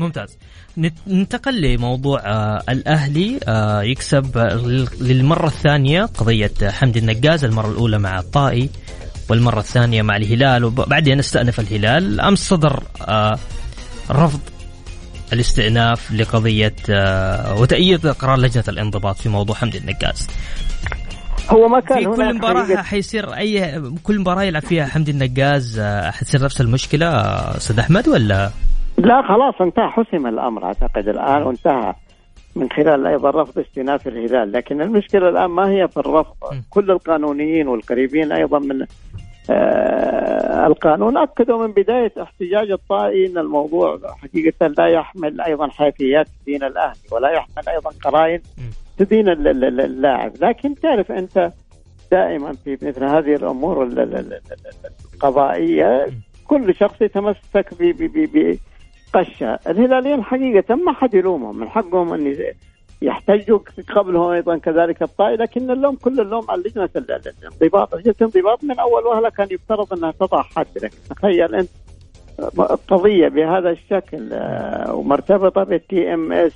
ممتاز. 0.00 0.36
نت- 0.78 0.98
ننتقل 1.06 1.60
لموضوع 1.60 2.20
آه 2.20 2.62
الأهلي 2.68 3.40
آه 3.48 3.82
يكسب 3.82 4.38
آه، 4.38 4.54
لل- 4.54 4.88
للمرة 5.00 5.46
الثانية 5.46 6.04
قضية 6.04 6.52
حمدي 6.64 6.98
النقاز 6.98 7.44
المرة 7.44 7.68
الأولى 7.70 7.98
مع 7.98 8.18
الطائي 8.18 8.70
والمرة 9.28 9.58
الثانية 9.60 10.02
مع 10.02 10.16
الهلال 10.16 10.64
وبعدين 10.64 11.18
استأنف 11.18 11.60
الهلال. 11.60 12.20
أمس 12.20 12.38
صدر 12.48 12.82
آه 13.02 13.38
رفض 14.10 14.40
الاستئناف 15.32 16.12
لقضية 16.12 16.74
آه 16.90 17.54
وتأييد 17.60 18.06
قرار 18.06 18.38
لجنة 18.38 18.64
الانضباط 18.68 19.16
في 19.16 19.28
موضوع 19.28 19.56
حمدي 19.56 19.78
النقاز. 19.78 20.26
هو 21.50 21.68
ما 21.68 21.80
كان 21.80 21.98
في 21.98 22.16
كل 22.16 22.40
حقيقة 22.58 22.82
حيصير 22.82 23.34
أي 23.36 23.82
كل 24.02 24.18
مباراة 24.18 24.42
يلعب 24.42 24.62
فيها 24.62 24.86
حمدي 24.86 25.10
النقاز 25.10 25.80
حتصير 26.10 26.42
نفس 26.44 26.60
المشكلة 26.60 27.06
آه، 27.06 27.56
أستاذ 27.56 27.78
أحمد 27.78 28.08
ولا؟ 28.08 28.50
لا 29.06 29.22
خلاص 29.22 29.54
انتهى. 29.60 29.88
حسم 29.88 30.26
الأمر 30.26 30.64
أعتقد 30.64 31.08
الآن 31.08 31.42
وانتهى. 31.42 31.94
من 32.56 32.70
خلال 32.70 33.06
أيضا 33.06 33.30
رفض 33.30 33.58
استئناف 33.58 34.08
الهلال، 34.08 34.52
لكن 34.52 34.80
المشكلة 34.80 35.28
الآن 35.28 35.46
ما 35.50 35.70
هي 35.70 35.88
في 35.88 35.96
الرفض،. 35.96 36.34
كل 36.70 36.90
القانونيين 36.90 37.68
والقريبين 37.68 38.32
أيضا 38.32 38.58
من 38.58 38.86
آه 39.50 40.66
القانون 40.66 41.16
أكدوا 41.16 41.66
من 41.66 41.72
بداية 41.72 42.12
احتجاج 42.22 42.70
الطائي 42.70 43.26
ان 43.26 43.38
الموضوع 43.38 43.98
حقيقة 44.22 44.66
لا 44.66 44.86
يحمل 44.86 45.40
أيضا 45.40 45.68
حيثيات 45.68 46.26
تدين 46.42 46.62
الأهلي 46.64 47.00
ولا 47.12 47.30
يحمل 47.30 47.68
أيضا 47.68 47.90
قرائن. 48.04 48.40
تدين 48.98 49.28
ال- 49.28 49.48
ال- 49.48 49.64
ال- 49.64 49.80
اللاعب، 49.80 50.32
لكن 50.40 50.74
تعرف 50.74 51.12
أنت 51.12 51.52
دائما 52.12 52.52
في 52.64 52.78
مثل 52.82 53.04
هذه 53.04 53.34
الأمور 53.34 53.82
ال- 53.84 53.98
ال- 54.00 54.14
ال- 54.16 54.32
ال- 54.32 54.40
القضائية 55.14 56.06
كل 56.46 56.74
شخص 56.74 57.02
يتمسك 57.02 57.66
ب- 57.80 58.58
بقشه، 59.14 59.58
الهلاليين 59.66 60.24
حقيقة 60.24 60.74
ما 60.74 60.92
حد 60.92 61.14
يلومهم، 61.14 61.58
من 61.58 61.68
حقهم 61.68 62.12
أن 62.12 62.34
يحتجوا 63.02 63.58
قبلهم 63.96 64.30
أيضا 64.30 64.58
كذلك 64.58 65.02
الطائي، 65.02 65.36
لكن 65.36 65.70
اللوم 65.70 65.96
كل 65.96 66.20
اللوم 66.20 66.46
على 66.48 66.62
ال- 66.76 67.20
الانضباط، 67.40 67.94
لجنة 67.94 68.14
الانضباط 68.20 68.64
من 68.64 68.78
أول 68.78 69.06
وهلة 69.06 69.28
كان 69.28 69.48
يفترض 69.50 69.92
أنها 69.92 70.10
تضع 70.10 70.42
حد، 70.42 70.66
لكن 70.76 70.96
تخيل 71.10 71.54
أنت 71.54 71.68
قضية 72.88 73.28
بهذا 73.28 73.70
الشكل 73.70 74.28
آه، 74.32 74.94
ومرتبطة 74.94 75.64
بالتي 75.64 76.14
إم 76.14 76.32
إس 76.32 76.52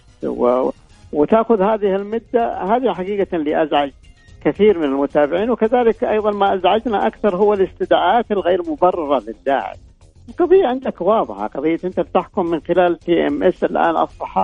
وتأخذ 1.13 1.63
هذه 1.63 1.97
المدة 1.97 2.63
هذه 2.63 2.93
حقيقة 2.93 3.37
اللي 3.37 3.63
أزعج 3.63 3.91
كثير 4.45 4.79
من 4.79 4.85
المتابعين 4.85 5.51
وكذلك 5.51 6.05
أيضا 6.05 6.31
ما 6.31 6.55
أزعجنا 6.55 7.07
أكثر 7.07 7.37
هو 7.37 7.55
الاستدعاءات 7.55 8.33
الغير 8.33 8.63
مبررة 8.71 9.23
للداعي. 9.27 9.77
القضية 10.29 10.67
عندك 10.67 11.01
واضحه، 11.01 11.47
قضية. 11.47 11.79
أنت 11.85 12.01
بتحكم 12.01 12.47
من 12.47 12.61
خلال 12.61 12.99
TMS 12.99 13.65
الآن 13.65 13.97
أصبح 13.97 14.39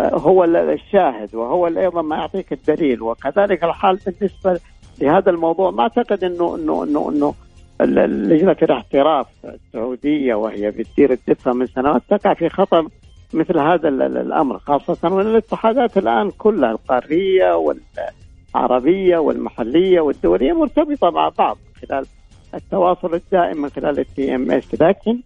آه، 0.00 0.14
هو 0.14 0.44
ال- 0.44 0.56
الشاهد 0.56 1.34
وهو 1.34 1.66
أيضا 1.66 2.02
ما 2.02 2.16
يعطيك 2.16 2.52
الدليل. 2.52 3.02
وكذلك 3.02 3.64
الحال 3.64 3.98
بالنسبة 4.06 4.60
لهذا 5.00 5.30
الموضوع 5.30 5.70
ما 5.70 5.90
انه 6.22 6.82
انه 6.82 7.08
انه 7.08 7.34
ال- 7.80 7.98
ال- 7.98 8.28
لجنة 8.28 8.56
الاحتراف 8.62 9.26
السعودية 9.44 10.34
وهي 10.34 10.70
بتدير 10.70 11.12
الدفه 11.12 11.52
من 11.52 11.66
سنوات 11.66 12.02
تقع 12.08 12.34
في 12.34 12.48
خطا 12.48 12.88
مثل 13.34 13.58
هذا 13.58 13.88
ال- 13.88 14.02
ال- 14.02 14.16
الأمر 14.18 14.58
خاصة 14.58 15.14
وان 15.14 15.26
الاتحادات 15.26 15.98
الآن 15.98 16.30
كلها 16.30 16.70
القارية 16.70 17.54
والعربية 18.54 19.18
والمحلية 19.18 20.00
والدولية 20.00 20.52
مرتبطة 20.52 21.10
مع 21.10 21.28
بعض 21.38 21.58
خلال 21.82 22.06
التواصل 22.54 23.14
الدائم 23.14 23.62
من 23.62 23.68
خلال 23.70 23.98
ال 23.98 24.34
TMS 24.34 24.74
لكن 24.80 25.20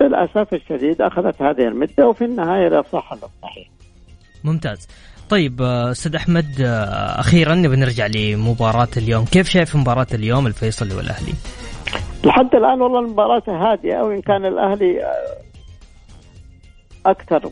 للأسف 0.00 0.54
الشديد 0.54 1.02
أخذت 1.02 1.42
هذه 1.42 1.68
المدة 1.68 2.08
وفي 2.08 2.24
النهاية 2.24 2.68
لا 2.68 2.82
صح 2.92 3.12
ولا 3.12 3.28
صحيح. 3.42 3.68
ممتاز. 4.44 4.88
طيب 5.30 5.62
آه، 5.62 5.90
أستاذ 5.90 6.16
أحمد 6.16 6.60
آه، 6.60 7.20
أخيرا 7.20 7.54
نبي 7.54 7.76
نرجع 7.76 8.06
لمباراة 8.06 8.88
اليوم. 8.96 9.24
كيف 9.24 9.48
شايف 9.48 9.76
مباراة 9.76 10.06
اليوم 10.14 10.46
الفيصلي 10.46 10.94
والأهلي؟ 10.94 11.32
لحد 12.24 12.54
الآن 12.54 12.80
والله 12.82 13.00
المباراة 13.00 13.42
هادئة 13.48 14.02
وان 14.02 14.20
كان 14.20 14.46
الأهلي 14.46 15.04
آه، 15.04 15.36
أكثر 17.06 17.50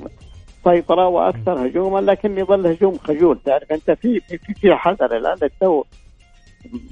سيطرة 0.64 1.08
وأكثر 1.08 1.66
هجوما 1.66 2.00
لكن 2.00 2.38
يظل 2.38 2.66
هجوم 2.66 2.98
خجول. 2.98 3.38
تعرف 3.44 3.72
أنت 3.72 3.90
في 3.90 4.20
في 4.20 4.38
في, 4.38 4.54
في 4.54 4.74
حذر 4.74 5.16
الآن 5.16 5.38
التو 5.42 5.84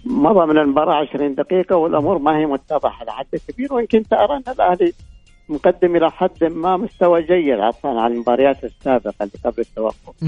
مضى 0.04 0.46
من 0.46 0.58
المباراة 0.58 0.94
20 0.94 1.34
دقيقة 1.34 1.76
والأمور 1.76 2.18
ما 2.18 2.38
هي 2.38 2.46
متضحة. 2.46 3.04
لحد 3.04 3.26
كبير 3.48 3.72
وإن 3.72 3.86
كنت 3.86 4.12
أرى 4.12 4.36
أن 4.36 4.52
الأهلي 4.52 4.92
مقدم 5.48 5.96
إلى 5.96 6.10
حد 6.10 6.44
ما 6.44 6.76
مستوى 6.76 7.22
جيد 7.22 7.60
عفوا 7.60 8.00
عن 8.00 8.12
المباريات 8.12 8.64
السابقة 8.64 9.14
اللي 9.20 9.32
قبل 9.44 9.60
التوقف. 9.62 10.24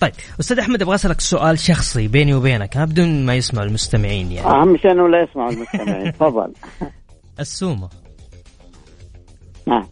طيب 0.00 0.12
أستاذ 0.40 0.58
أحمد 0.58 0.82
أبغى 0.82 0.94
أسألك 0.94 1.20
سؤال 1.20 1.58
شخصي 1.58 2.08
بيني 2.08 2.34
وبينك 2.34 2.76
ها، 2.76 2.84
بدون 2.84 3.26
ما 3.26 3.34
يسمع 3.34 3.62
المستمعين 3.62 4.32
يعني. 4.32 4.48
أهم 4.48 4.76
شيء 4.76 4.90
إنه 4.90 5.08
لا 5.08 5.22
يسمع 5.22 5.48
المستمعين. 5.48 6.12
تفضل. 6.20 6.52
السومة. 7.40 7.88
نعم. 9.66 9.84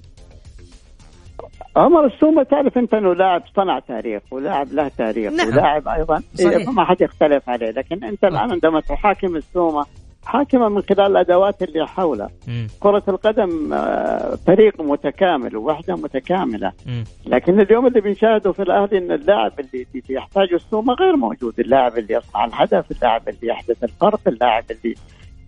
عمر 1.77 2.07
السومة 2.07 2.43
تعرف 2.43 2.79
أنت 2.79 2.95
إنه 2.95 3.15
لاعب 3.15 3.43
صنع 3.57 3.79
تاريخ 3.79 4.23
ولاعب 4.31 4.73
له 4.73 4.89
تاريخ 4.89 5.33
نعم. 5.33 5.49
ولاعب 5.49 5.89
أيضا. 5.89 6.23
صحيح. 6.35 6.57
إيه، 6.57 6.71
ما 6.71 6.85
حد 6.85 7.01
يختلف 7.01 7.49
عليه. 7.49 7.71
لكن 7.71 8.05
أنت 8.05 8.25
الآن 8.25 8.51
عندما 8.53 8.81
تحاكم 8.81 9.37
السومة 9.37 9.87
حاكمة 10.25 10.69
من 10.69 10.83
خلال 10.83 11.07
الأدوات 11.11 11.63
اللي 11.63 11.87
حوله. 11.87 12.29
مم، 12.49 12.67
كرة 12.81 13.03
القدم 13.09 13.73
آه، 13.73 14.35
فريق 14.47 14.81
متكامل 14.81 15.57
ووحدة 15.57 15.95
متكاملة. 15.97 16.73
مم، 16.87 17.05
لكن 17.27 17.61
اليوم 17.61 17.87
اللي 17.87 18.01
بنشاهده 18.01 18.53
في 18.53 18.63
الأهلي 18.63 18.99
إن 18.99 19.13
اللاعب 19.13 19.53
اللي 19.61 19.87
يحتاجه 20.11 20.55
السومة 20.55 20.95
غير 20.95 21.17
موجود. 21.17 21.61
اللاعب 21.61 21.99
اللي 21.99 22.15
يصنع 22.15 22.45
الهدف 22.45 22.91
اللاعب 22.91 23.29
اللي 23.29 23.47
يحدث 23.53 23.85
الفرق 23.85 24.21
اللاعب 24.27 24.65
اللي 24.71 24.95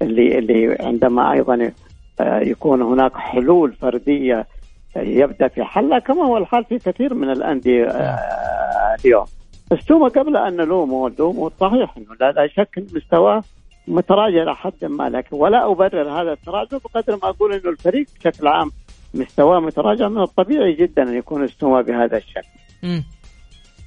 اللي 0.02 0.38
اللي 0.38 0.76
عندما 0.80 1.32
أيضا 1.32 1.72
آه، 2.20 2.40
يكون 2.40 2.82
هناك 2.82 3.16
حلول 3.16 3.72
فردية 3.72 4.46
يبدأ 4.96 5.48
في 5.48 5.64
حلها 5.64 5.98
كما 5.98 6.24
هو 6.24 6.36
الحال 6.36 6.64
في 6.64 6.78
كثير 6.78 7.14
من 7.14 7.30
الأندية 7.30 7.84
آه، 7.84 8.96
اليوم. 9.04 9.24
السومه 9.72 10.08
قبل 10.08 10.36
أن 10.36 10.56
نلومه 10.56 11.08
نلومه 11.08 11.50
صحيح 11.60 11.96
إنه 11.96 12.14
لا, 12.20 12.48
شك 12.56 12.84
مستواه 12.94 13.42
متراجع 13.88 14.42
إلى 14.42 14.54
حد 14.54 14.84
ما 14.84 15.08
لكن 15.08 15.36
ولا 15.36 15.70
أبرر 15.72 16.22
هذا 16.22 16.32
التراجع 16.32 16.78
بقدر 16.84 17.18
ما 17.22 17.28
أقول 17.28 17.52
إنه 17.52 17.70
الفريق 17.70 18.06
بشكل 18.20 18.46
عام 18.46 18.70
مستواه 19.14 19.60
متراجع 19.60 20.08
من 20.08 20.22
الطبيعي 20.22 20.72
جدا 20.72 21.02
أن 21.02 21.14
يكون 21.14 21.44
استوى 21.44 21.82
بهذا 21.82 22.16
الشكل. 22.16 22.48
مم. 22.82 23.04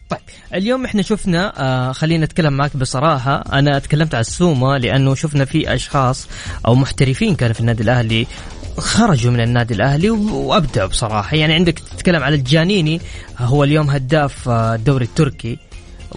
طيب 0.09 0.19
اليوم 0.53 0.85
إحنا 0.85 1.01
شفنا 1.01 1.53
آه 1.57 1.91
خلينا 1.91 2.25
نتكلم 2.25 2.53
معك 2.53 2.77
بصراحة 2.77 3.43
أنا 3.53 3.79
تكلمت 3.79 4.15
على 4.15 4.21
السومة 4.21 4.77
لأنه 4.77 5.15
شفنا 5.15 5.45
في 5.45 5.73
أشخاص 5.73 6.29
أو 6.67 6.75
محترفين 6.75 7.35
كانوا 7.35 7.53
في 7.53 7.59
النادي 7.59 7.83
الأهلي 7.83 8.27
خرجوا 8.77 9.31
من 9.31 9.39
النادي 9.39 9.73
الأهلي 9.73 10.09
وأبدعوا 10.09 10.89
بصراحة. 10.89 11.35
يعني 11.37 11.53
عندك 11.53 11.79
تتكلم 11.79 12.23
على 12.23 12.35
الجانيني 12.35 13.01
هو 13.39 13.63
اليوم 13.63 13.89
هداف 13.89 14.49
آه، 14.49 14.75
الدوري 14.75 15.05
التركي. 15.05 15.57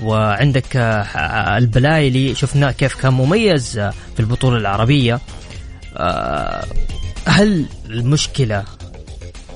وعندك 0.02 0.76
آه، 0.76 1.58
البلايلي 1.58 2.34
شفناه 2.34 2.70
كيف 2.70 2.94
كان 2.94 3.12
مميز 3.12 3.78
آه، 3.78 3.92
في 4.14 4.20
البطولة 4.20 4.56
العربية. 4.56 5.20
هل 7.26 7.66
المشكلة 7.90 8.64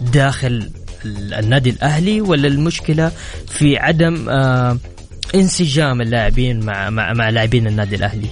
داخل 0.00 0.70
النادي 1.06 1.70
الأهلي 1.70 2.20
ولا 2.20 2.48
المشكلة 2.48 3.12
في 3.48 3.78
عدم 3.78 4.28
آه 4.28 4.78
انسجام 5.34 6.00
اللاعبين 6.00 6.60
مع 6.60 6.90
مع 6.90 7.12
مع 7.12 7.28
لاعبين 7.28 7.66
النادي 7.66 7.96
الأهلي؟ 7.96 8.28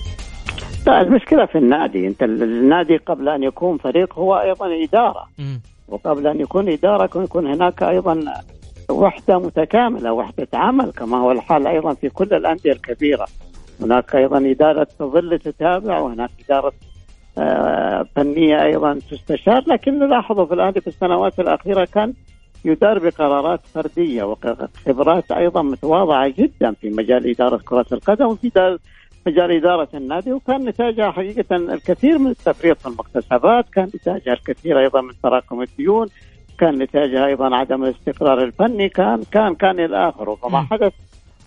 لا 0.87 1.01
المشكلة 1.01 1.47
في 1.47 1.59
النادي. 1.59 2.07
انت 2.07 2.23
النادي 2.23 2.97
قبل 2.97 3.29
أن 3.29 3.43
يكون 3.43 3.79
فريق 3.79 4.15
هو 4.19 4.35
أيضا 4.41 4.83
إدارة. 4.85 5.29
م. 5.39 5.57
وقبل 5.89 6.27
أن 6.27 6.41
يكون 6.41 6.69
إدارة 6.69 7.23
يكون 7.23 7.47
هناك 7.47 7.83
أيضا 7.83 8.25
وحدة 8.91 9.39
متكاملة 9.39 10.13
وحدة 10.13 10.49
عمل 10.55 10.91
كما 10.91 11.17
هو 11.17 11.33
الحال 11.33 11.67
أيضا 11.67 11.95
في 11.95 12.09
كل 12.09 12.35
الأندية 12.35 12.73
الكبيرة. 12.73 13.27
هناك 13.81 14.17
أيضا 14.17 14.51
إدارة 14.51 14.87
تظل 14.99 15.39
تتابع 15.39 15.99
وهناك 15.99 16.31
إدارة 16.45 16.73
آه، 17.39 18.07
فنية 18.17 18.65
أيضا 18.65 18.99
تستشار. 19.11 19.65
لكن 19.67 19.99
نلاحظ 19.99 20.41
في 20.41 20.55
الاهلي 20.55 20.81
في 20.81 20.87
السنوات 20.87 21.41
الأخيرة 21.41 21.85
كان 21.85 22.13
يدار 22.65 22.99
بقرارات 22.99 23.61
فردية 23.75 24.23
وخبرات 24.23 25.31
أيضا 25.33 25.63
متواضعة 25.63 26.29
جدا 26.29 26.73
في 26.73 26.91
مجال 26.91 27.31
إدارة 27.31 27.57
كرة 27.57 27.87
القدم 27.93 28.27
وفي 28.27 28.51
مجال 29.27 29.53
إدارة 29.53 29.89
النادي 29.95 30.33
وكان 30.33 30.65
نتاجها 30.65 31.11
حقيقة 31.11 31.57
الكثير 31.57 32.19
من 32.19 32.31
التفريط 32.31 32.79
في 32.79 32.87
المكتسبات، 32.87 33.69
كان 33.69 33.85
نتاجها 33.85 34.33
الكثير 34.33 34.79
أيضا 34.79 35.01
من 35.01 35.13
تراكم 35.23 35.63
الديون، 35.63 36.09
كان 36.59 36.79
نتاجها 36.79 37.27
أيضا 37.27 37.57
عدم 37.57 37.85
الاستقرار 37.85 38.43
الفني، 38.43 38.89
كان 38.89 39.23
كان 39.33 39.55
كان 39.55 39.81
إلى 39.81 40.09
اخره، 40.09 40.35
فما 40.35 40.63
حدث 40.63 40.93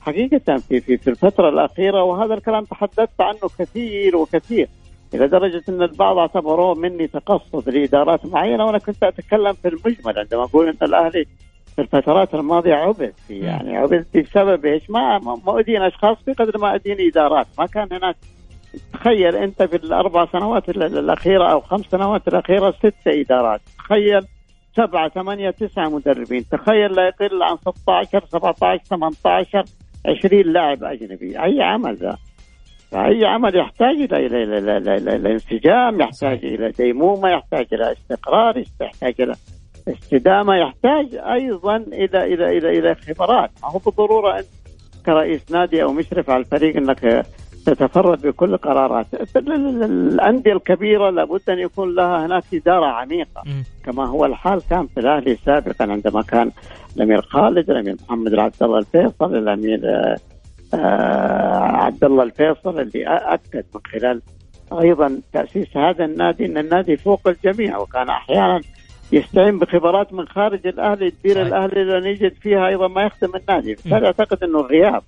حقيقة 0.02 0.58
في 0.58 0.82
في 0.82 0.98
في 0.98 1.10
الفترة 1.10 1.50
الأخيرة 1.50 2.04
وهذا 2.04 2.34
الكلام 2.34 2.64
تحدثت 2.64 3.22
عنه 3.22 3.50
كثير 3.60 4.18
وكثير. 4.18 4.70
إلى 5.14 5.28
درجة 5.28 5.64
أن 5.70 5.82
البعض 5.82 6.18
اعتبروه 6.18 6.76
مني 6.76 7.08
تقصد 7.08 7.70
لإدارات 7.70 8.26
معينة 8.26 8.66
وأنا 8.66 8.78
كنت 8.78 9.04
أتكلم 9.04 9.54
في 9.54 9.68
المجمل 9.68 10.20
عندما 10.20 10.44
أقول 10.44 10.68
أن 10.68 10.78
الأهلي 10.82 11.26
في 11.76 11.82
الفترات 11.82 12.34
الماضية 12.34 12.74
عبث 12.74 13.30
يعني 13.30 13.78
عبث 13.78 14.18
بسبب 14.18 14.66
إيش؟ 14.66 14.90
ما 14.90 15.20
ما 15.20 15.60
ادين 15.60 15.82
أشخاص 15.82 16.18
بقدر 16.28 16.58
ما 16.58 16.76
ادين 16.76 16.98
إدارات، 17.00 17.48
ما 17.60 17.66
كان 17.66 17.88
هناك 17.92 18.16
تخيل 18.94 19.36
أنت 19.36 19.64
في 19.64 19.76
الأربع 19.76 20.26
سنوات 20.26 20.70
الأخيرة 20.70 21.52
أو 21.52 21.62
خمس 21.62 21.86
سنوات 21.86 22.28
الأخيرة 22.28 22.72
ست 22.72 23.08
إدارات، 23.08 23.62
تخيل 23.78 24.22
سبعة 24.76 25.10
ثمانية 25.10 25.50
تسعة 25.50 25.90
مدربين، 25.90 26.46
تخيل 26.52 26.96
لا 26.96 27.08
يقل 27.08 27.44
عن 27.44 27.58
16 27.58 28.26
17 28.26 28.84
18 28.84 29.64
20 30.06 30.42
لاعب 30.42 30.84
أجنبي، 30.84 31.44
أي 31.44 31.62
عمل 31.62 31.96
ذا؟ 31.96 32.18
فأي 32.92 33.26
عمل 33.26 33.58
يحتاج 33.58 33.96
إلى 33.96 34.26
إلى 34.26 34.44
إلى, 34.44 34.58
إلى, 34.78 34.78
إلى, 34.78 35.16
إلى 35.16 35.32
انسجام 35.32 36.02
يحتاج 36.02 36.46
إلى 36.46 36.72
ديمومة 36.72 37.30
يحتاج 37.30 37.66
إلى 37.74 37.92
استقرار 37.92 38.64
يحتاج 38.82 39.14
إلى 39.20 39.36
استدامة 39.88 40.56
يحتاج 40.56 41.16
أيضا 41.16 41.76
إلى 41.76 42.34
إلى 42.34 42.58
إلى 42.58 42.80
إلى 42.80 42.96
خبرات. 42.96 43.52
ما 43.64 43.70
هو 43.70 43.80
بالضرورة 43.80 44.40
أنت 44.40 44.48
كرئيس 45.06 45.52
نادي 45.52 45.84
أو 45.84 45.94
مشرف 45.94 46.30
على 46.30 46.40
الفريق 46.40 46.78
أنك 46.78 47.26
تتفرد 47.66 48.28
بكل 48.28 48.58
قرارات. 48.58 49.06
الأندية 49.38 50.54
الكبيرة 50.54 51.10
لابد 51.10 51.50
أن 51.50 51.60
يكون 51.60 51.96
لها 51.96 52.26
هناك 52.26 52.44
إدارة 52.54 52.86
عميقة. 52.86 53.44
كما 53.86 54.06
هو 54.06 54.26
الحال 54.26 54.62
كان 54.70 54.88
في 54.88 55.00
الأهلي 55.00 55.36
سابقا 55.36 55.92
عندما 55.92 56.22
كان 56.22 56.52
الأمير 56.96 57.22
خالد 57.22 57.70
الأمير 57.70 57.96
محمد 58.08 58.36
عبد 58.36 58.64
الله 58.64 58.78
الفيصل 58.80 59.36
الأمير 59.36 59.80
آه، 60.74 61.60
عبد 61.64 62.04
الله 62.04 62.24
الفيصل 62.24 62.80
اللي 62.80 63.08
أكد 63.08 63.66
من 63.76 63.82
خلال 63.92 64.22
أيضا 64.82 65.22
تأسيس 65.34 65.78
هذا 65.78 66.06
النادي 66.06 66.46
أن 66.46 66.58
النادي 66.58 66.98
فوق 66.98 67.28
الجميع 67.28 67.78
وكان 67.78 68.10
أحيانا 68.10 68.62
يستعين 69.12 69.60
بخبرات 69.60 70.14
من 70.14 70.28
خارج 70.28 70.68
الاهلي 70.68 71.12
تدير 71.12 71.42
الاهلي 71.42 71.84
لأن 71.84 72.06
يجد 72.06 72.34
فيها 72.42 72.68
أيضا 72.68 72.88
ما 72.88 73.04
يخدم 73.04 73.36
النادي، 73.36 73.74
بالتالي 73.74 74.06
أعتقد 74.06 74.44
إنه 74.44 74.62
غياب. 74.62 75.04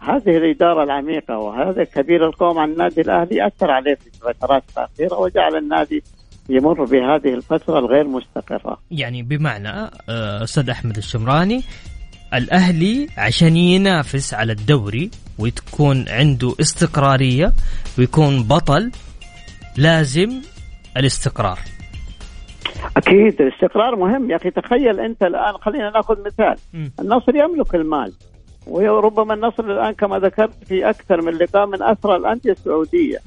هذه 0.00 0.36
الإدارة 0.36 0.82
العميقة 0.82 1.38
وهذا 1.38 1.84
كبير 1.84 2.26
القوم 2.26 2.58
عن 2.58 2.72
النادي 2.72 3.00
الأهلي 3.00 3.46
أثر 3.46 3.70
عليه 3.70 3.94
في 3.94 4.06
الفترات 4.06 4.62
الاخيره 4.76 5.20
وجعل 5.20 5.56
النادي 5.56 6.02
يمر 6.48 6.84
بهذه 6.84 7.34
الفترة 7.34 7.78
الغير 7.78 8.04
مستقرة. 8.04 8.78
يعني 8.90 9.22
بمعنى 9.22 9.90
آه، 10.08 10.44
أستاذ 10.44 10.70
أحمد 10.70 10.96
الشمراني 10.96 11.62
الأهلي 12.34 13.08
عشان 13.18 13.56
ينافس 13.56 14.34
على 14.34 14.52
الدوري 14.52 15.10
وتكون 15.38 16.04
عنده 16.08 16.54
استقرارية 16.60 17.52
ويكون 17.98 18.42
بطل 18.42 18.90
لازم 19.76 20.30
الاستقرار. 20.96 21.58
أكيد 22.96 23.42
الاستقرار 23.42 23.96
مهم. 23.96 24.30
يا 24.30 24.36
أخي 24.36 24.50
تخيل 24.50 25.00
أنت 25.00 25.22
الآن 25.22 25.54
خلينا 25.54 25.90
نأخذ 25.90 26.20
مثال. 26.26 26.56
النصر 27.00 27.36
يملك 27.36 27.74
المال. 27.74 28.12
وربما 28.66 29.34
النصر 29.34 29.64
الآن 29.64 29.92
كما 29.92 30.18
ذكرت 30.18 30.64
في 30.64 30.90
أكثر 30.90 31.22
من 31.22 31.32
لقاء 31.32 31.66
من 31.66 31.82
أثرى 31.82 32.16
الأندية 32.16 32.52
السعودية. 32.52 33.18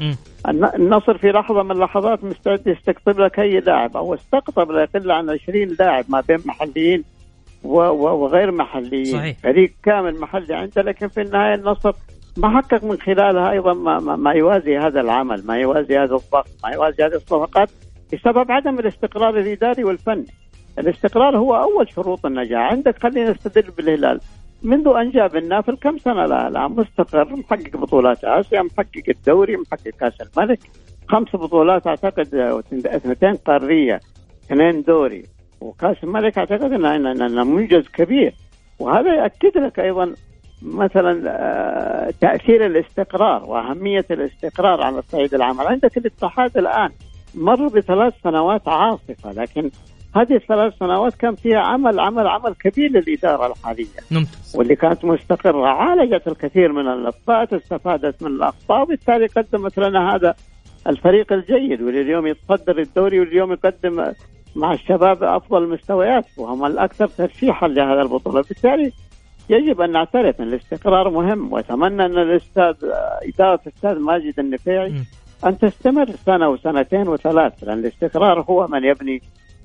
النصر 0.76 1.18
في 1.18 1.32
لحظة 1.32 1.64
من 1.64 1.72
اللحظات 1.72 2.24
مستعد 2.24 2.68
يستقطب 2.68 3.20
لك 3.20 3.40
أي 3.40 3.60
لاعب. 3.60 3.98
أو 3.98 4.14
استقطب 4.14 4.72
لا 4.72 4.82
يقل 4.82 5.12
عن 5.12 5.30
20 5.30 5.76
لاعب 5.80 6.06
ما 6.10 6.24
بين 6.28 6.38
محليين 6.46 7.04
وغير 7.64 8.52
محليين. 8.52 9.18
صحيح. 9.18 9.38
فريق 9.44 9.74
كامل 9.84 10.20
محلي 10.20 10.56
عنده 10.56 10.82
لكن 10.82 11.08
في 11.08 11.22
النهاية 11.22 11.56
النصر 11.56 11.92
ما 12.38 12.62
حقق 12.62 12.84
من 12.84 12.98
خلالها 12.98 13.52
أيضا 13.52 13.74
ما, 13.74 14.16
ما 14.16 14.32
يوازي 14.32 14.78
هذا 14.78 15.02
العمل، 15.02 15.44
ما 15.46 15.58
يوازي 15.58 15.98
هذا 15.98 16.16
الضغط، 16.16 16.48
ما 16.64 16.70
يوازي 16.70 17.04
هذه 17.04 17.16
الصفقات. 17.16 17.70
بسبب 18.16 18.52
عدم 18.52 18.80
الاستقرار 18.80 19.38
الإداري 19.38 19.84
والفني. 19.84 20.26
الاستقرار 20.80 21.38
هو 21.38 21.56
أول 21.56 21.92
شروط 21.94 22.26
النجاح، 22.26 22.72
عندك 22.72 23.04
خلينا 23.04 23.32
نستدل 23.32 23.72
بالهلال. 23.72 24.20
منذ 24.64 24.88
أن 24.88 25.12
جاب 25.12 25.36
النافل 25.36 25.78
كم 25.78 25.98
سنة 25.98 26.26
الان 26.26 26.72
مستقر 26.72 27.36
محقق 27.36 27.78
بطولات 27.78 28.24
آسيا، 28.24 28.62
محقق 28.62 29.04
الدوري، 29.10 29.58
محقق 29.58 29.90
كأس 30.00 30.14
الملك، 30.22 30.60
خمس 31.08 31.36
بطولات 31.36 31.88
أعتقد 31.88 32.36
اثنتين 32.86 33.36
قارية، 33.36 34.00
اثنين 34.46 34.82
دوري، 34.82 35.24
وكأس 35.62 36.04
الملك 36.04 36.38
أعتقد 36.38 36.74
انه 36.74 37.44
منجز 37.44 37.88
كبير. 37.88 38.34
وهذا 38.80 39.16
ياكد 39.16 39.58
لك 39.58 39.80
أيضا 39.80 40.14
مثلا 40.62 41.24
آه، 41.28 42.14
تأثير 42.22 42.66
الاستقرار 42.66 43.44
وأهمية 43.44 44.06
الاستقرار 44.12 44.82
على 44.82 45.00
الصعيد 45.00 45.34
العمل. 45.34 45.68
عندك 45.68 45.98
الاتحاد 45.98 46.58
الآن 46.58 46.90
مر 47.36 47.68
بثلاث 47.68 48.14
سنوات 48.24 48.68
عاصفة 48.68 49.32
لكن 49.32 49.72
هذه 50.16 50.36
الثلاث 50.36 50.74
سنوات 50.80 51.16
كان 51.16 51.36
فيها 51.36 51.60
عمل 51.60 52.00
عمل 52.00 52.28
عمل 52.28 52.54
كبير 52.54 52.92
للإدارة 52.92 53.52
الحالية. 53.52 53.86
ممتاز. 54.12 54.56
واللي 54.56 54.76
كانت 54.76 55.06
مستقرة 55.06 55.68
عالجت 55.68 56.28
الكثير 56.28 56.72
من 56.72 56.88
الأخطاء 56.88 57.58
استفادت 57.58 58.24
من 58.24 58.32
الأخطاء 58.32 58.82
وبالتالي 58.82 59.26
قدمت 59.26 59.80
لنا 59.80 60.16
هذا 60.16 60.36
الفريق 60.88 61.34
الجيد 61.34 61.82
واللي 61.82 62.02
اليوم 62.02 62.28
يتصدر 62.28 62.80
الدوري 62.80 63.20
واليوم 63.20 63.52
يقدم 63.54 64.14
مع 64.56 64.74
الشباب 64.74 65.24
أفضل 65.24 65.64
المستويات 65.64 66.26
وهم 66.38 66.66
الأكثر 66.66 67.08
ترشيحا 67.08 67.68
لهذا 67.68 68.02
البطولة. 68.02 68.42
بالتالي 68.42 68.92
يجب 69.50 69.82
أن 69.82 69.92
نعترف 69.92 70.42
إن 70.42 70.48
الاستقرار 70.48 71.10
مهم 71.10 71.54
وأتمنى 71.54 72.06
إن 72.06 72.18
الأستاذ 72.18 72.74
إدارة 73.34 73.60
الأستاذ 73.68 74.00
ماجد 74.00 74.40
النفيعي 74.40 74.94
أن 75.46 75.58
تستمر 75.58 76.06
سنة 76.26 76.50
وسنتين 76.50 77.08
وثلاث 77.08 77.64
لأن 77.64 77.80
الاستقرار 77.80 78.42
هو 78.42 78.68
من 78.68 78.84
يبني 78.84 79.22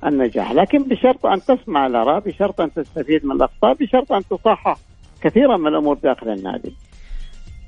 النجاح. 0.07 0.53
لكن 0.53 0.79
بشرط 0.79 1.27
أن 1.27 1.41
تسمع 1.41 1.87
الآراء 1.87 2.21
بشرط 2.21 2.61
أن 2.61 2.73
تستفيد 2.73 3.27
من 3.27 3.33
الأخطاء 3.33 3.75
بشرط 3.75 4.13
أن 4.13 4.23
تصحح 4.31 4.77
كثيرا 5.23 5.57
من 5.57 5.67
الأمور 5.67 5.99
داخل 5.99 6.29
النادي. 6.29 6.75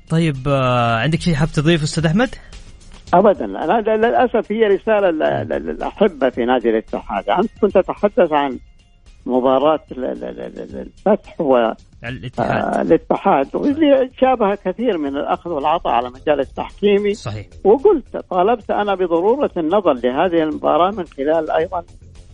طيب 0.09 0.35
آه، 0.47 0.97
عندك 0.97 1.19
شيء 1.19 1.33
حاب 1.33 1.47
تضيف 1.47 1.83
أستاذ 1.83 2.05
أحمد؟ 2.05 2.29
ابدا. 3.13 3.45
أنا 3.45 3.95
للأسف 3.95 4.51
هي 4.51 4.63
رسالة 4.63 5.09
للأحبة 5.57 6.29
في 6.29 6.45
نادي 6.45 6.69
الاتحاد. 6.69 7.29
أنت 7.29 7.51
كنت 7.61 7.77
تتحدث 7.77 8.31
عن 8.31 8.59
مباراة 9.25 9.79
الفتح 9.91 11.41
و 11.41 11.71
الاتحاد. 12.05 12.75
آه 12.75 12.81
الاتحاد. 12.81 13.55
واللي 13.55 14.09
شابه 14.21 14.55
كثير 14.55 14.97
من 14.97 15.17
الأخذ 15.17 15.49
والعطاء 15.51 15.93
على 15.93 16.07
المجال 16.07 16.39
التحكيمي. 16.39 17.13
صحيح. 17.13 17.45
وقلت 17.63 18.17
طالبت 18.29 18.71
أنا 18.71 18.95
بضرورة 18.95 19.51
النظر 19.57 19.93
لهذه 19.93 20.43
المباراة 20.43 20.91
من 20.91 21.05
خلال 21.05 21.51
أيضا 21.51 21.83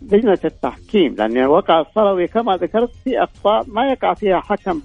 لجنة 0.01 0.39
التحكيم 0.45 1.15
لأن 1.15 1.37
الواقع 1.37 1.81
الصلوي 1.81 2.27
كما 2.27 2.57
ذكرت 2.57 2.89
في 3.03 3.23
أخطاء 3.23 3.63
ما 3.67 3.91
يقع 3.91 4.13
فيها 4.13 4.39
حكم 4.39 4.81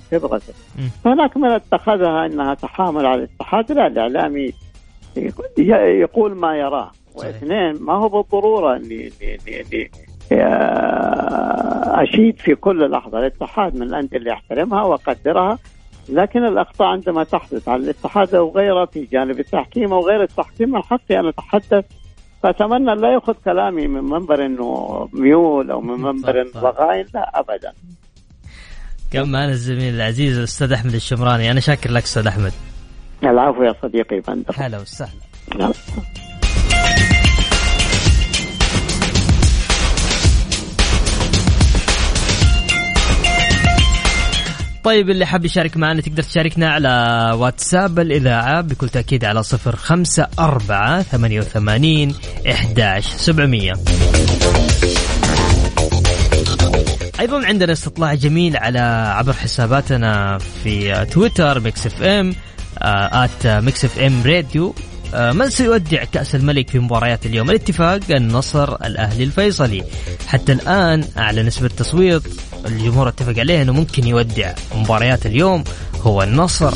مم. 0.79 0.89
هناك 1.07 1.37
من 1.37 1.49
اتخذها 1.49 2.27
أنها 2.27 2.55
تحامل 2.55 3.07
على 3.07 3.25
الاتحاد 3.25 3.73
لا 3.73 3.87
الإعلامي 3.87 4.53
يقول 6.01 6.35
ما 6.35 6.57
يراه. 6.57 6.91
واثنين 7.15 7.83
ما 7.83 7.93
هو 7.93 8.09
بالضرورة 8.09 8.77
أني 8.77 9.11
أشيد 11.95 12.39
في 12.39 12.55
كل 12.55 12.91
لحظة 12.91 13.19
الاتحاد 13.19 13.75
من 13.75 13.83
الأندية 13.83 14.17
اللي 14.17 14.33
أحترمها 14.33 14.83
وأقدرها 14.83 15.59
لكن 16.09 16.45
الأخطاء 16.45 16.89
عندما 16.89 17.25
تحدث 17.25 17.69
على 17.69 17.83
الاتحاد 17.83 18.35
أو 18.35 18.53
غيره 18.57 18.85
في 18.85 19.05
جانب 19.05 19.41
التحكيم 19.41 19.93
أو 19.93 20.07
غير 20.09 20.23
التحكيم 20.23 20.71
من 20.71 20.83
حقي 20.83 21.21
أن 21.21 21.27
أتحدث 21.27 21.85
فأتمنى 22.43 22.95
لا 22.95 23.13
يأخذ 23.13 23.35
كلامي 23.45 23.87
من 23.87 24.05
منبر 24.05 24.47
أنه 24.47 25.09
ميول 25.13 25.71
أو 25.71 25.81
من 25.81 26.01
منبر 26.01 26.45
صح، 26.45 26.61
صح. 26.61 26.61
ضغائن 26.61 27.07
لا 27.15 27.41
أبدا. 27.41 27.73
كان 29.13 29.33
معنا 29.33 29.51
الزميل 29.51 29.95
العزيز 29.95 30.39
الاستاذ 30.39 30.73
أحمد 30.73 30.95
الشمراني 30.95 31.51
أنا 31.51 31.61
شاكر 31.61 31.91
لك 31.91 32.03
أستاذ 32.03 32.27
أحمد. 32.27 32.53
العفو 33.23 33.63
يا 33.63 33.75
صديقي 33.83 34.21
بندر. 34.21 34.55
هلا 34.57 34.79
وسهلا. 34.81 35.73
طيب 44.85 45.11
اللي 45.11 45.27
حاب 45.27 45.45
يشارك 45.45 45.77
معنا 45.77 46.01
تقدر 46.01 46.23
تشاركنا 46.23 46.71
على 46.71 46.89
واتساب 47.39 47.99
الإذاعة 47.99 48.61
بكل 48.61 48.89
تأكيد 48.89 49.25
على 49.25 49.43
صفر 49.43 49.77
خمسة 49.77 50.27
أربعة 50.39 51.03
ثمانية 51.03 51.41
وثمانين 51.41 52.15
إحداش 52.51 53.07
سبعمية. 53.07 53.73
أيضا 57.21 57.47
عندنا 57.47 57.73
استطلاع 57.73 58.15
جميل 58.15 58.57
على 58.57 58.79
عبر 59.17 59.33
حساباتنا 59.33 60.39
في 60.39 61.07
تويتر 61.13 61.61
Mix 61.61 61.87
FM 61.87 62.35
at 62.83 63.47
Mix 63.47 63.85
FM 63.85 64.23
Radio. 64.27 64.75
آه، 65.15 65.33
من 65.33 65.51
سيودع 65.51 66.05
كأس 66.05 66.35
الملك 66.35 66.71
في 66.71 66.79
مباريات 66.79 67.27
اليوم؟ 67.27 67.51
الاتفاق 67.51 68.01
النصر 68.11 68.75
الأهلي 68.75 69.25
الفيصلي. 69.25 69.85
حتى 70.27 70.53
الآن 70.53 71.05
أعلى 71.19 71.43
نسبة 71.43 71.69
تصويت 71.69 72.23
الجمهور 72.67 73.09
اتفق 73.09 73.39
عليه 73.39 73.63
أنه 73.63 73.73
ممكن 73.73 74.07
يودع 74.07 74.55
مباريات 74.75 75.27
اليوم 75.27 75.65
هو 76.03 76.23
النصر. 76.23 76.75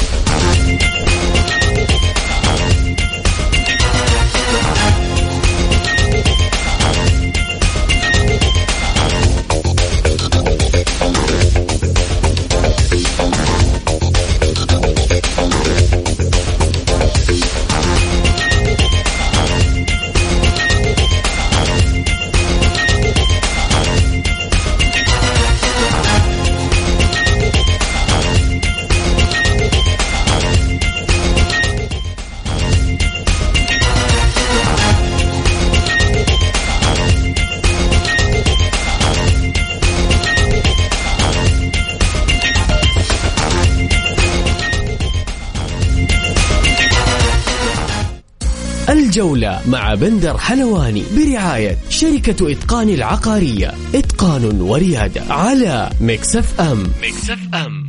الجولة 49.19 49.61
مع 49.69 49.95
بندر 49.95 50.39
حلواني 50.39 51.03
برعاية 51.17 51.79
شركة 51.89 52.53
إتقان 52.53 52.89
العقارية. 52.89 53.75
إتقان 53.95 54.61
وريادة 54.61 55.23
على 55.31 55.91
Mix 56.01 56.61
FM. 56.61 56.83
Mix 57.03 57.39
FM. 57.55 57.89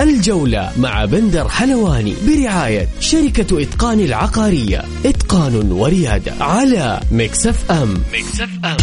الجولة 0.00 0.72
مع 0.76 1.04
بندر 1.04 1.48
حلواني 1.48 2.14
برعاية 2.26 2.88
شركة 3.00 3.62
إتقان 3.62 4.00
العقارية. 4.00 4.84
إتقان 5.06 5.72
وريادة 5.72 6.32
على 6.40 7.00
Mix 7.12 7.70
FM. 7.70 7.94
Mix 8.14 8.50
FM. 8.64 8.76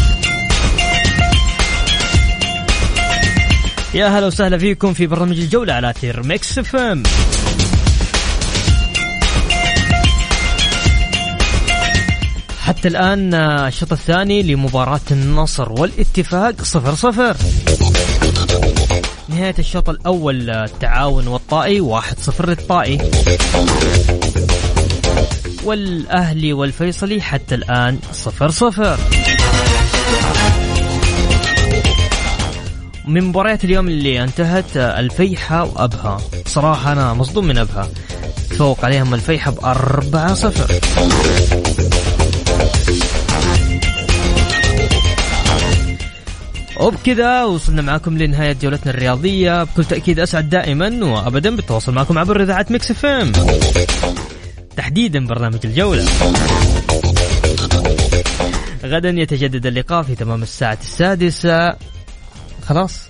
يا 3.93 4.07
هلا 4.07 4.27
وسهلا 4.27 4.57
فيكم 4.57 4.93
في 4.93 5.07
برنامج 5.07 5.39
الجولة 5.39 5.73
على 5.73 5.93
أثير 6.01 6.23
Mix 6.23 6.57
F 6.59 6.75
حتى 12.61 12.87
الآن 12.87 13.33
آه، 13.33 13.67
الشوط 13.67 13.91
الثاني 13.91 14.43
لمباراة 14.43 14.99
النصر 15.11 15.71
والاتفاق 15.71 16.61
صفر 16.63 16.95
صفر. 16.95 17.35
نهاية 19.29 19.55
الشوط 19.59 19.89
الأول 19.89 20.49
آه، 20.49 20.65
التعاون 20.65 21.27
والطائي 21.27 21.81
واحد 21.81 22.19
صفر 22.19 22.49
للطائي. 22.49 22.97
والأهلي 25.63 26.53
والفيصلي 26.53 27.21
حتى 27.21 27.55
الآن 27.55 27.99
صفر 28.13 28.51
صفر. 28.51 28.97
من 33.07 33.23
مباريات 33.23 33.63
اليوم 33.63 33.87
اللي 33.87 34.23
انتهت 34.23 34.77
آه، 34.77 34.99
الفيحة 34.99 35.63
وأبها. 35.63 36.17
صراحة 36.45 36.91
أنا 36.91 37.13
مصدوم 37.13 37.47
من 37.47 37.57
أبها. 37.57 37.89
تفوق 38.49 38.85
عليهم 38.85 39.13
الفيحاء 39.13 39.51
بأربعة 39.51 40.33
صفر. 40.33 40.79
وبكذا 46.81 47.43
وصلنا 47.43 47.81
معكم 47.81 48.17
لنهاية 48.17 48.53
جولتنا 48.61 48.93
الرياضية. 48.93 49.63
بكل 49.63 49.85
تأكيد 49.85 50.19
أسعد 50.19 50.49
دائما 50.49 51.05
وأبدا 51.05 51.55
بالتواصل 51.55 51.93
معكم 51.93 52.17
عبر 52.17 52.43
إذاعة 52.43 52.65
Mix 52.69 52.91
FM. 52.91 53.31
تحديدا 54.77 55.25
برنامج 55.25 55.59
الجولة. 55.63 56.05
غدا 58.83 59.09
يتجدد 59.09 59.65
اللقاء 59.65 60.03
في 60.03 60.15
تمام 60.15 60.43
الساعة 60.43 60.77
السادسة. 60.81 61.75
خلاص؟ 62.65 63.09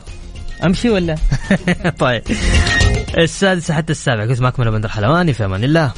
أمشي 0.66 0.90
ولا؟ 0.90 1.16
طيب. 2.00 2.24
السادسة 3.18 3.74
حتى 3.74 3.92
السابعة 3.92 4.26
كنت 4.26 4.42
معكم 4.42 4.62
أنا 4.62 4.72
بندر 4.72 4.90
حلواني. 4.90 5.34
في 5.34 5.46
أمان 5.46 5.64
الله. 5.64 5.92